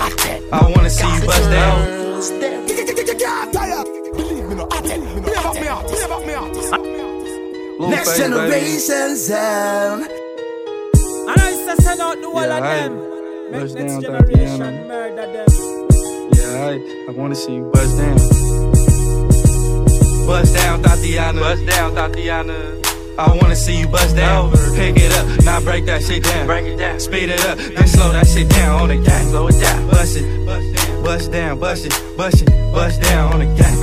I 0.52 0.72
wanna 0.76 0.90
see 0.90 1.08
you 1.16 1.26
bust 1.26 1.50
down. 1.50 2.04
Next 7.80 8.18
generation 8.18 9.16
sound. 9.16 10.04
And 10.04 11.42
I 11.42 11.50
used 11.50 11.70
to 11.70 11.82
send 11.84 12.02
out 12.02 12.20
the 12.22 12.30
whole 12.30 12.42
Yeah, 12.42 12.58
of 12.58 12.64
them. 12.64 13.52
Make 13.52 13.62
Bust 13.62 13.76
next 13.76 13.92
down, 13.94 14.02
generation 14.02 14.60
Thotiana. 14.60 14.88
murder 14.88 15.28
them. 15.34 15.48
Yeah, 16.34 16.68
I, 16.68 17.06
I 17.08 17.12
wanna 17.12 17.36
see 17.36 17.54
you 17.56 17.70
bust 17.72 17.98
down. 17.98 18.18
Bust 20.28 20.56
down, 20.56 20.82
Thotiana. 20.82 21.40
Bust 21.40 21.66
down, 21.68 21.92
Thotiana. 21.94 22.86
I 23.20 23.38
wanna 23.40 23.56
see 23.56 23.80
you 23.80 23.88
bust 23.88 24.16
down. 24.16 24.52
Pick 24.76 24.96
it 24.98 25.12
up, 25.18 25.46
now 25.46 25.62
break 25.62 25.86
that 25.86 26.02
shit 26.04 26.24
down. 26.24 26.48
Break 26.48 26.66
it 26.66 26.78
down. 26.78 27.00
Speed 27.00 27.30
it 27.30 27.46
up, 27.46 27.58
then 27.60 27.88
slow 27.88 28.12
that 28.12 28.26
shit 28.28 28.50
down 28.50 28.82
on 28.82 28.88
the 28.90 28.98
gang. 28.98 29.28
Slow 29.30 29.48
it 29.48 29.60
down. 29.62 29.88
Bust 29.92 30.18
it, 30.18 30.46
bust 30.46 30.73
down, 31.04 31.60
bust 31.60 31.86
it, 31.86 32.18
bust 32.18 32.42
it, 32.42 32.50
bust 32.72 33.02
down 33.02 33.34
on 33.34 33.40
the 33.40 33.46
gang. 33.46 33.80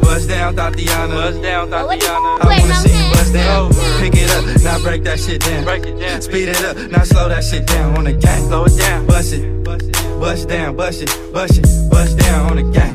Bust 0.00 0.28
down, 0.28 0.56
Thotiana. 0.56 1.10
Bust 1.10 1.42
down, 1.42 1.70
Thotiana. 1.70 2.40
I 2.40 2.60
wanna 2.60 2.74
see 2.74 2.90
you 2.90 3.10
bust 3.14 3.32
down. 3.32 3.70
Pick 4.00 4.14
it 4.14 4.30
up, 4.30 4.62
now 4.62 4.82
break 4.82 5.04
that 5.04 5.18
shit 5.18 5.40
down. 5.40 5.64
Break 5.64 5.86
it 5.86 5.98
down. 5.98 6.20
Speed 6.20 6.48
it 6.48 6.64
up, 6.64 6.76
now 6.90 7.02
slow 7.04 7.28
that 7.28 7.44
shit 7.44 7.66
down 7.66 7.96
on 7.96 8.04
the 8.04 8.12
gang. 8.12 8.44
Slow 8.48 8.64
it 8.64 8.76
down. 8.76 9.06
Bust 9.06 9.32
it, 9.32 9.64
bust 9.64 10.48
down, 10.48 10.76
bust 10.76 11.02
it, 11.02 11.32
bust 11.32 11.58
it, 11.58 11.90
bust 11.90 12.18
down 12.18 12.50
on 12.50 12.56
the 12.56 12.78
gang. 12.78 12.94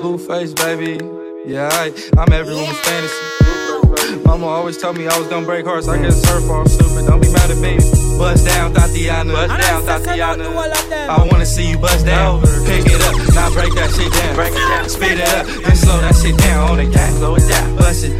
Blueface, 0.00 0.54
baby. 0.54 1.00
Yeah, 1.46 1.68
I, 1.72 1.92
I'm 2.18 2.32
every 2.32 2.54
woman's 2.54 2.78
fantasy. 2.80 4.24
Mama 4.24 4.46
always 4.46 4.78
told 4.78 4.96
me 4.96 5.08
I 5.08 5.18
was 5.18 5.26
gonna 5.28 5.46
break 5.46 5.66
hearts. 5.66 5.88
I 5.88 6.00
guess 6.00 6.24
her 6.28 6.40
fault, 6.46 6.68
stupid. 6.68 7.06
Don't 7.06 7.20
be 7.20 7.32
mad 7.32 7.50
at 7.50 7.58
me. 7.58 7.99
Bust 8.20 8.44
down, 8.44 8.74
Thotiana. 8.74 9.32
Bust 9.32 9.60
down, 9.64 9.82
Thotiana. 9.88 10.44
I 11.08 11.26
wanna 11.32 11.46
see 11.46 11.70
you 11.70 11.78
bust 11.78 12.04
down. 12.04 12.42
Pick 12.68 12.84
it 12.84 13.00
up, 13.00 13.16
now 13.34 13.48
break 13.50 13.72
that 13.72 13.90
shit 13.96 14.12
down. 14.12 14.34
Break 14.34 14.52
it 14.52 14.68
down. 14.68 14.88
Speed 14.90 15.16
it 15.24 15.28
up, 15.36 15.46
then 15.46 15.74
slow 15.74 15.98
that 16.02 16.14
shit 16.14 16.36
down 16.36 16.70
on 16.70 16.76
the 16.76 16.84
gang. 16.84 17.14
Slow 17.16 17.34
it 17.36 17.48
down. 17.48 17.76
Bust 17.76 18.04
it, 18.04 18.12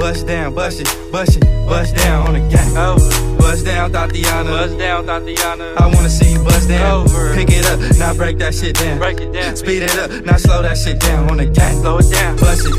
bust 0.00 0.26
down, 0.26 0.54
bust 0.54 0.80
it, 0.80 0.88
bust 1.12 1.36
it, 1.36 1.44
bust 1.68 1.94
down 1.96 2.26
on 2.26 2.32
the 2.32 2.40
gang. 2.48 2.72
Bust 3.36 3.66
down, 3.66 3.92
Thotiana. 3.92 4.48
Bust 4.48 4.78
down, 4.78 5.04
Thotiana. 5.04 5.76
I 5.76 5.86
wanna 5.94 6.08
see 6.08 6.32
you 6.32 6.42
bust 6.42 6.66
down. 6.70 7.04
Over. 7.04 7.34
Pick 7.34 7.50
it 7.50 7.66
up, 7.66 7.78
now 7.98 8.14
break 8.14 8.38
that 8.38 8.54
shit 8.54 8.76
down. 8.76 8.96
Break 8.96 9.20
it 9.20 9.30
down. 9.30 9.54
Speed 9.56 9.82
it 9.82 9.98
up, 9.98 10.24
now 10.24 10.38
slow 10.38 10.62
that 10.62 10.78
shit 10.78 11.00
down 11.00 11.28
on 11.30 11.36
the 11.36 11.44
gang. 11.44 11.76
Slow 11.82 11.98
it 11.98 12.10
down. 12.10 12.36
Bust 12.36 12.64
it, 12.64 12.74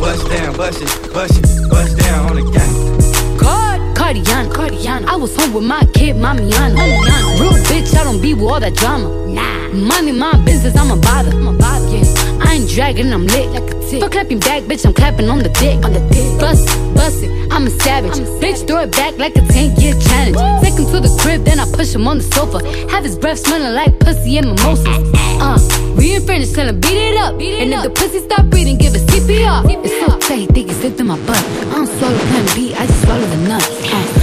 bust 0.00 0.24
down, 0.30 0.56
bust 0.56 0.80
it, 0.80 1.12
bust 1.12 1.36
it, 1.36 1.68
bust 1.68 1.98
down 1.98 2.30
on 2.30 2.36
the 2.36 2.50
gang. 2.50 2.85
Cardiana, 4.06 4.48
Cardiana. 4.48 5.04
I 5.08 5.16
was 5.16 5.34
home 5.34 5.52
with 5.52 5.64
my 5.64 5.84
kid, 5.92 6.14
Mamiana. 6.14 6.76
Mamiana. 6.76 7.40
Real 7.40 7.50
bitch, 7.66 7.92
I 7.96 8.04
don't 8.04 8.22
be 8.22 8.34
with 8.34 8.44
all 8.44 8.60
that 8.60 8.76
drama. 8.76 9.08
Nah. 9.26 9.72
Money, 9.74 10.12
my 10.12 10.32
business, 10.44 10.76
I'm 10.76 10.96
a 10.96 10.96
bother. 10.96 11.32
I'm 11.32 11.48
a 11.48 11.52
bother. 11.52 11.88
Yeah. 11.88 12.38
I 12.40 12.54
ain't 12.54 12.70
dragging, 12.70 13.12
I'm 13.12 13.26
lit 13.26 13.50
like 13.50 13.68
a 13.68 13.82
tick. 13.90 14.02
For 14.02 14.08
clapping 14.08 14.40
back, 14.40 14.62
bitch, 14.64 14.84
I'm 14.86 14.92
clapping 14.92 15.28
on 15.30 15.38
the 15.38 15.48
dick. 15.50 15.84
On 15.84 15.92
the 15.92 16.00
dick. 16.10 16.38
Bust 16.40 16.68
it, 16.68 16.94
bust 16.94 17.22
it, 17.22 17.30
I'm 17.52 17.66
a 17.66 17.70
savage. 17.70 18.18
I'm 18.18 18.24
a 18.24 18.40
bitch, 18.40 18.66
throw 18.66 18.80
it 18.82 18.92
back 18.92 19.18
like 19.18 19.36
a 19.36 19.40
10 19.40 19.76
year 19.80 19.94
challenge. 19.94 20.36
Take 20.62 20.74
him 20.78 20.86
to 20.92 21.00
the 21.00 21.12
crib, 21.20 21.44
then 21.44 21.60
I 21.60 21.66
push 21.72 21.94
him 21.94 22.06
on 22.06 22.18
the 22.18 22.24
sofa. 22.24 22.58
Have 22.90 23.04
his 23.04 23.16
breath 23.18 23.38
smelling 23.38 23.74
like 23.74 23.98
pussy 24.00 24.38
and 24.38 24.48
mimosas. 24.48 24.86
Uh, 25.40 25.58
we 25.96 26.14
in 26.16 26.24
French, 26.24 26.52
tell 26.52 26.68
him 26.68 26.80
beat 26.80 26.98
it 26.98 27.16
up. 27.18 27.34
and 27.34 27.72
if 27.72 27.82
the 27.82 27.90
pussy 27.90 28.20
stop 28.20 28.46
breathing, 28.46 28.78
give 28.78 28.94
it 28.94 29.02
CPR. 29.08 29.64
It's 29.84 29.94
so 30.00 30.18
tight, 30.18 30.48
think 30.54 30.70
it's 30.70 30.78
slipped 30.80 31.00
in 31.00 31.06
my 31.06 31.18
butt. 31.26 31.36
I 31.36 31.64
don't 31.72 31.86
swallow 31.86 32.18
plan 32.18 32.46
B, 32.54 32.74
I 32.74 32.86
just 32.86 33.02
swallow 33.02 33.26
the 33.26 33.48
nuts. 33.48 34.15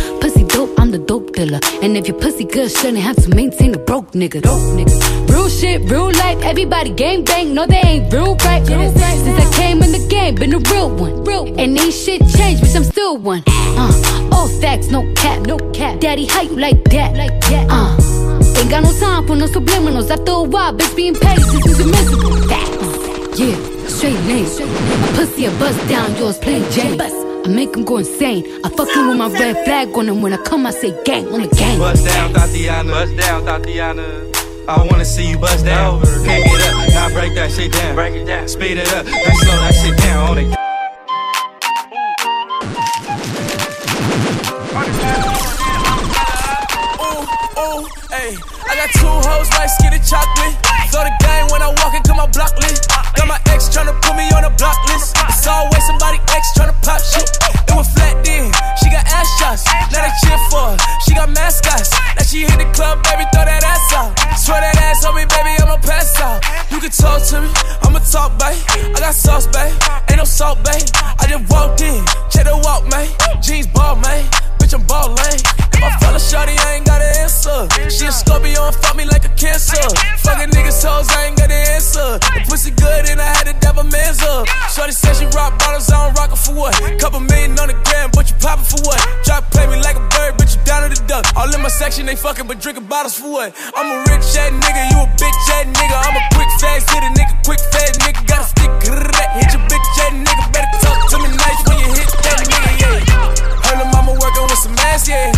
Dealer. 1.33 1.59
And 1.81 1.97
if 1.97 2.07
your 2.07 2.17
pussy 2.17 2.45
good, 2.45 2.71
shouldn't 2.71 2.99
have 2.99 3.15
to 3.17 3.29
maintain 3.35 3.73
a 3.73 3.77
broke 3.77 4.11
nigga. 4.11 4.41
Dope 4.41 4.61
nigga. 4.77 5.29
Real 5.29 5.49
shit, 5.49 5.81
real 5.89 6.11
life, 6.11 6.41
everybody 6.43 6.91
gang 6.91 7.23
bang. 7.23 7.53
No, 7.53 7.65
they 7.65 7.81
ain't 7.81 8.13
real 8.13 8.35
right. 8.35 8.65
Since 8.65 9.39
I 9.39 9.51
came 9.53 9.81
in 9.81 9.91
the 9.91 10.05
game, 10.09 10.35
been 10.35 10.53
a 10.53 10.59
real 10.59 10.89
one. 10.95 11.23
Real 11.23 11.45
And 11.59 11.77
ain't 11.77 11.93
shit 11.93 12.21
changed, 12.35 12.63
bitch, 12.63 12.75
I'm 12.75 12.83
still 12.83 13.17
one. 13.17 13.43
Uh, 13.47 14.29
all 14.31 14.47
facts, 14.61 14.89
no 14.89 15.01
cap, 15.15 15.45
no 15.47 15.57
cap. 15.71 15.99
Daddy, 15.99 16.25
how 16.25 16.41
you 16.41 16.57
like 16.57 16.83
that? 16.85 17.15
Like 17.15 17.39
that. 17.49 17.67
Uh, 17.69 18.59
ain't 18.59 18.69
got 18.69 18.83
no 18.83 18.93
time 18.99 19.27
for 19.27 19.35
no 19.35 19.45
subliminals. 19.45 20.09
After 20.09 20.31
a 20.31 20.43
while, 20.43 20.73
bitch, 20.73 20.95
being 20.95 21.15
petty 21.15 21.41
just 21.41 21.67
is 21.67 21.79
admissible. 21.79 22.37
Facts. 22.47 23.39
Yeah, 23.39 23.87
straight 23.87 24.19
lane. 24.29 24.45
My 25.01 25.07
pussy 25.15 25.45
a 25.45 25.51
bust 25.51 25.79
down, 25.89 26.15
yours 26.17 26.37
plain 26.37 26.63
Jane. 26.71 27.22
I 27.45 27.49
make 27.49 27.75
him 27.75 27.83
go 27.83 27.97
insane. 27.97 28.45
I 28.63 28.69
fucking 28.69 29.07
with 29.09 29.17
my 29.17 29.27
red 29.29 29.65
flag 29.65 29.89
on 29.97 30.07
him. 30.07 30.21
When 30.21 30.33
I 30.33 30.37
come, 30.37 30.65
I 30.65 30.71
say 30.71 30.91
gang 31.03 31.27
on 31.27 31.41
the 31.41 31.47
gang. 31.49 31.77
Bust 31.77 32.05
down, 32.05 32.33
Thotiana. 32.33 32.89
Bust 32.89 33.17
down, 33.17 33.43
Thotiana. 33.43 34.33
I 34.65 34.87
wanna 34.89 35.03
see 35.03 35.29
you 35.29 35.37
bust 35.37 35.65
down. 35.65 35.99
Pick 35.99 36.45
it 36.45 36.61
up, 36.61 36.89
now 36.93 37.09
break 37.09 37.35
that 37.35 37.51
shit 37.51 37.73
down. 37.73 37.95
Break 37.95 38.15
it 38.15 38.25
down. 38.25 38.47
Speed 38.47 38.77
it 38.77 38.87
up, 38.93 39.05
then 39.05 39.35
slow 39.43 39.57
that 39.59 39.75
shit 39.75 39.97
down 39.97 40.29
on 40.29 40.37
it. 40.37 40.55
Oh, 47.03 47.27
oh. 47.57 47.87
Ayy, 48.15 48.39
I 48.69 48.75
got 48.79 48.89
two 48.95 49.07
hoes, 49.27 49.49
white 49.51 49.67
skinny 49.67 49.99
chocolate. 49.99 50.55
Throw 50.95 51.03
the 51.03 51.11
game 51.19 51.47
when 51.51 51.61
I 51.61 51.67
walk 51.83 51.93
into 51.93 52.13
my 52.13 52.27
block 52.27 52.55
list. 52.63 52.87
Got 53.17 53.27
my 53.27 53.39
ex 53.53 53.69
tryna 53.69 53.93
put 54.01 54.17
me 54.17 54.25
on 54.33 54.43
a 54.43 54.49
block 54.57 54.77
list. 54.89 55.15
It's 55.29 55.45
always 55.45 55.85
somebody 55.85 56.17
ex 56.33 56.43
tryna 56.57 56.73
pop 56.81 56.99
shit. 56.99 57.29
It 57.69 57.75
was 57.77 57.87
flat 57.93 58.17
then, 58.25 58.49
she 58.81 58.89
got 58.89 59.05
ass 59.05 59.29
shots. 59.37 59.63
Now 59.93 60.01
they 60.01 60.13
cheer 60.25 60.39
for 60.49 60.73
her. 60.73 60.77
She 61.05 61.13
got 61.13 61.29
mascots. 61.29 61.93
Now 62.17 62.25
she 62.25 62.49
hit 62.49 62.57
the 62.57 62.67
club, 62.73 63.05
baby, 63.05 63.23
throw 63.31 63.45
that 63.45 63.63
ass 63.63 63.93
out. 63.93 64.11
Swear 64.37 64.59
that 64.61 64.75
ass 64.81 65.05
on 65.05 65.15
me, 65.15 65.25
baby, 65.29 65.53
I'ma 65.61 65.77
pass 65.77 66.19
out. 66.19 66.41
You 66.71 66.81
can 66.81 66.89
talk 66.91 67.21
to 67.29 67.41
me, 67.41 67.49
I'ma 67.85 67.99
talk, 67.99 68.33
babe. 68.41 68.57
I 68.95 68.99
got 68.99 69.15
sauce, 69.15 69.47
babe. 69.47 69.73
Ain't 70.09 70.17
no 70.17 70.25
salt, 70.25 70.57
babe. 70.65 70.83
I 71.21 71.29
just 71.29 71.45
walked 71.49 71.81
in, 71.81 72.03
check 72.33 72.45
the 72.49 72.57
walk, 72.65 72.89
man. 72.89 73.07
Jeans 73.41 73.67
ball, 73.67 73.95
man. 73.95 74.25
Bitch, 74.73 74.79
I'm 74.79 74.87
ballin'. 74.87 75.37
If 75.73 75.83
I 75.83 75.89
fell 76.01 76.15
a 76.15 76.19
shorty, 76.19 76.57
I 76.57 76.77
ain't 76.77 76.85
got 76.85 77.01
an 77.01 77.13
answer. 77.21 77.69
She 77.89 78.05
a 78.05 78.11
Scorpio 78.11 78.65
and 78.65 78.75
fuck 78.75 78.95
me 78.95 79.05
like 79.05 79.25
a 79.25 79.33
cancer. 79.37 79.77
Fucking 80.25 80.49
niggas 80.49 80.81
hoes, 80.81 81.09
I 81.13 81.29
ain't 81.29 81.37
got 81.37 81.51
an 81.51 81.61
answer. 81.77 82.17
The 82.17 82.41
pussy 82.49 82.71
good 82.71 83.05
and 83.09 83.21
I 83.21 83.29
had 83.37 83.45
to 83.45 83.55
dab 83.61 83.77
a 83.77 83.83
man's 83.83 84.21
up. 84.23 84.47
Shorty 84.73 84.93
said 84.93 85.13
she 85.13 85.25
rock 85.37 85.59
bottles, 85.59 85.89
I 85.91 86.05
don't 86.05 86.17
rock 86.17 86.31
it 86.33 86.41
for 86.41 86.53
what? 86.55 86.73
Couple 86.97 87.19
million 87.19 87.53
on 87.59 87.69
the 87.69 87.77
gram, 87.85 88.09
but 88.13 88.29
you 88.29 88.35
poppin' 88.41 88.65
for 88.65 88.81
what? 88.81 88.97
Drop 89.25 89.45
play 89.51 89.67
me 89.67 89.77
like 89.77 89.97
a 89.97 90.05
bird, 90.09 90.41
bitch, 90.41 90.57
you 90.57 90.61
down 90.65 90.89
to 90.89 90.89
the 90.89 91.01
duck. 91.05 91.25
All 91.35 91.53
in 91.53 91.61
my 91.61 91.69
section, 91.69 92.05
they 92.05 92.15
fucking, 92.15 92.47
but 92.47 92.59
drinking 92.59 92.89
bottles 92.89 93.13
for 93.13 93.29
what? 93.29 93.53
I'm 93.77 93.87
a 93.93 93.97
rich 94.09 94.25
ass 94.33 94.49
nigga, 94.57 94.89
you 94.89 94.97
a 94.97 95.07
bitch 95.21 95.49
ass 95.53 95.69
nigga. 95.69 95.97
I'm 96.01 96.17
a 96.17 96.23
quick 96.33 96.49
fast 96.57 96.89
hit 96.89 97.03
a 97.03 97.11
nigga, 97.13 97.33
quick 97.45 97.61
fast 97.69 98.01
nigga. 98.01 98.25
Got 98.25 98.41
a 98.41 98.45
stick, 98.49 98.71
hit 99.37 99.53
your 99.53 99.63
bitch 99.69 99.89
ass 100.01 100.13
nigga. 100.17 100.43
Better 100.49 100.71
talk 100.81 100.97
to 101.11 101.17
me 101.21 101.29
nice 101.37 101.72
ass, 104.93 105.07
yeah. 105.07 105.33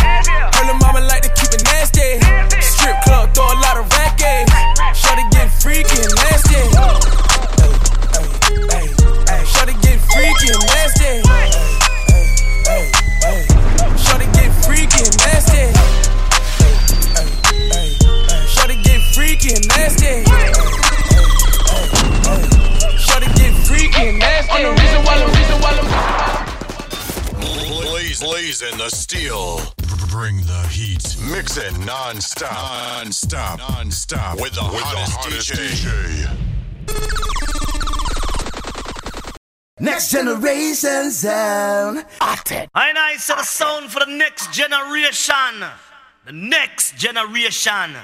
Her 0.54 0.64
little 0.64 0.78
mama 0.80 1.00
like 1.00 1.22
to 1.22 1.32
keep 1.32 1.52
it 1.52 1.64
nasty. 1.64 2.20
Strip 2.60 3.00
club, 3.02 3.32
throw 3.34 3.44
a 3.44 3.58
lot 3.64 3.76
of 3.80 3.88
racket. 3.96 4.48
Shorty 4.94 5.24
get 5.32 5.48
freaky 5.62 5.96
and 6.04 6.14
nasty. 6.28 6.60
Shorty 9.52 9.74
get 9.80 9.98
freaky 10.12 10.48
and 10.52 10.66
nasty. 10.76 11.12
Shorty 14.04 14.26
get 14.36 14.50
freaky 14.64 15.00
and 15.08 15.16
nasty. 15.24 15.64
Shorty 18.52 18.76
get 18.82 19.00
freaky 19.14 19.54
and 19.54 19.68
nasty. 19.68 20.25
The 28.20 28.26
Blaze, 28.26 28.60
blazing 28.60 28.78
the 28.78 28.88
steel. 28.90 29.60
Bring 30.10 30.36
the 30.42 30.68
heat. 30.68 31.16
Mix 31.30 31.56
it 31.56 31.78
non-stop. 31.78 33.04
Non-stop. 33.04 33.58
Non-stop. 33.58 34.40
With 34.40 34.54
the, 34.54 34.62
With 34.62 34.82
hottest, 34.82 35.50
the 35.50 35.56
hottest 35.56 35.76
DJ. 35.80 36.46
Next 39.80 40.10
generation 40.10 41.10
sound. 41.10 42.04
I 42.20 42.38
and 42.74 42.98
I 42.98 43.16
set 43.18 43.40
a 43.40 43.44
sound 43.44 43.90
for 43.90 44.00
the 44.00 44.06
next 44.06 44.52
generation. 44.52 45.64
The 46.24 46.32
next 46.32 46.96
generation. 46.96 47.96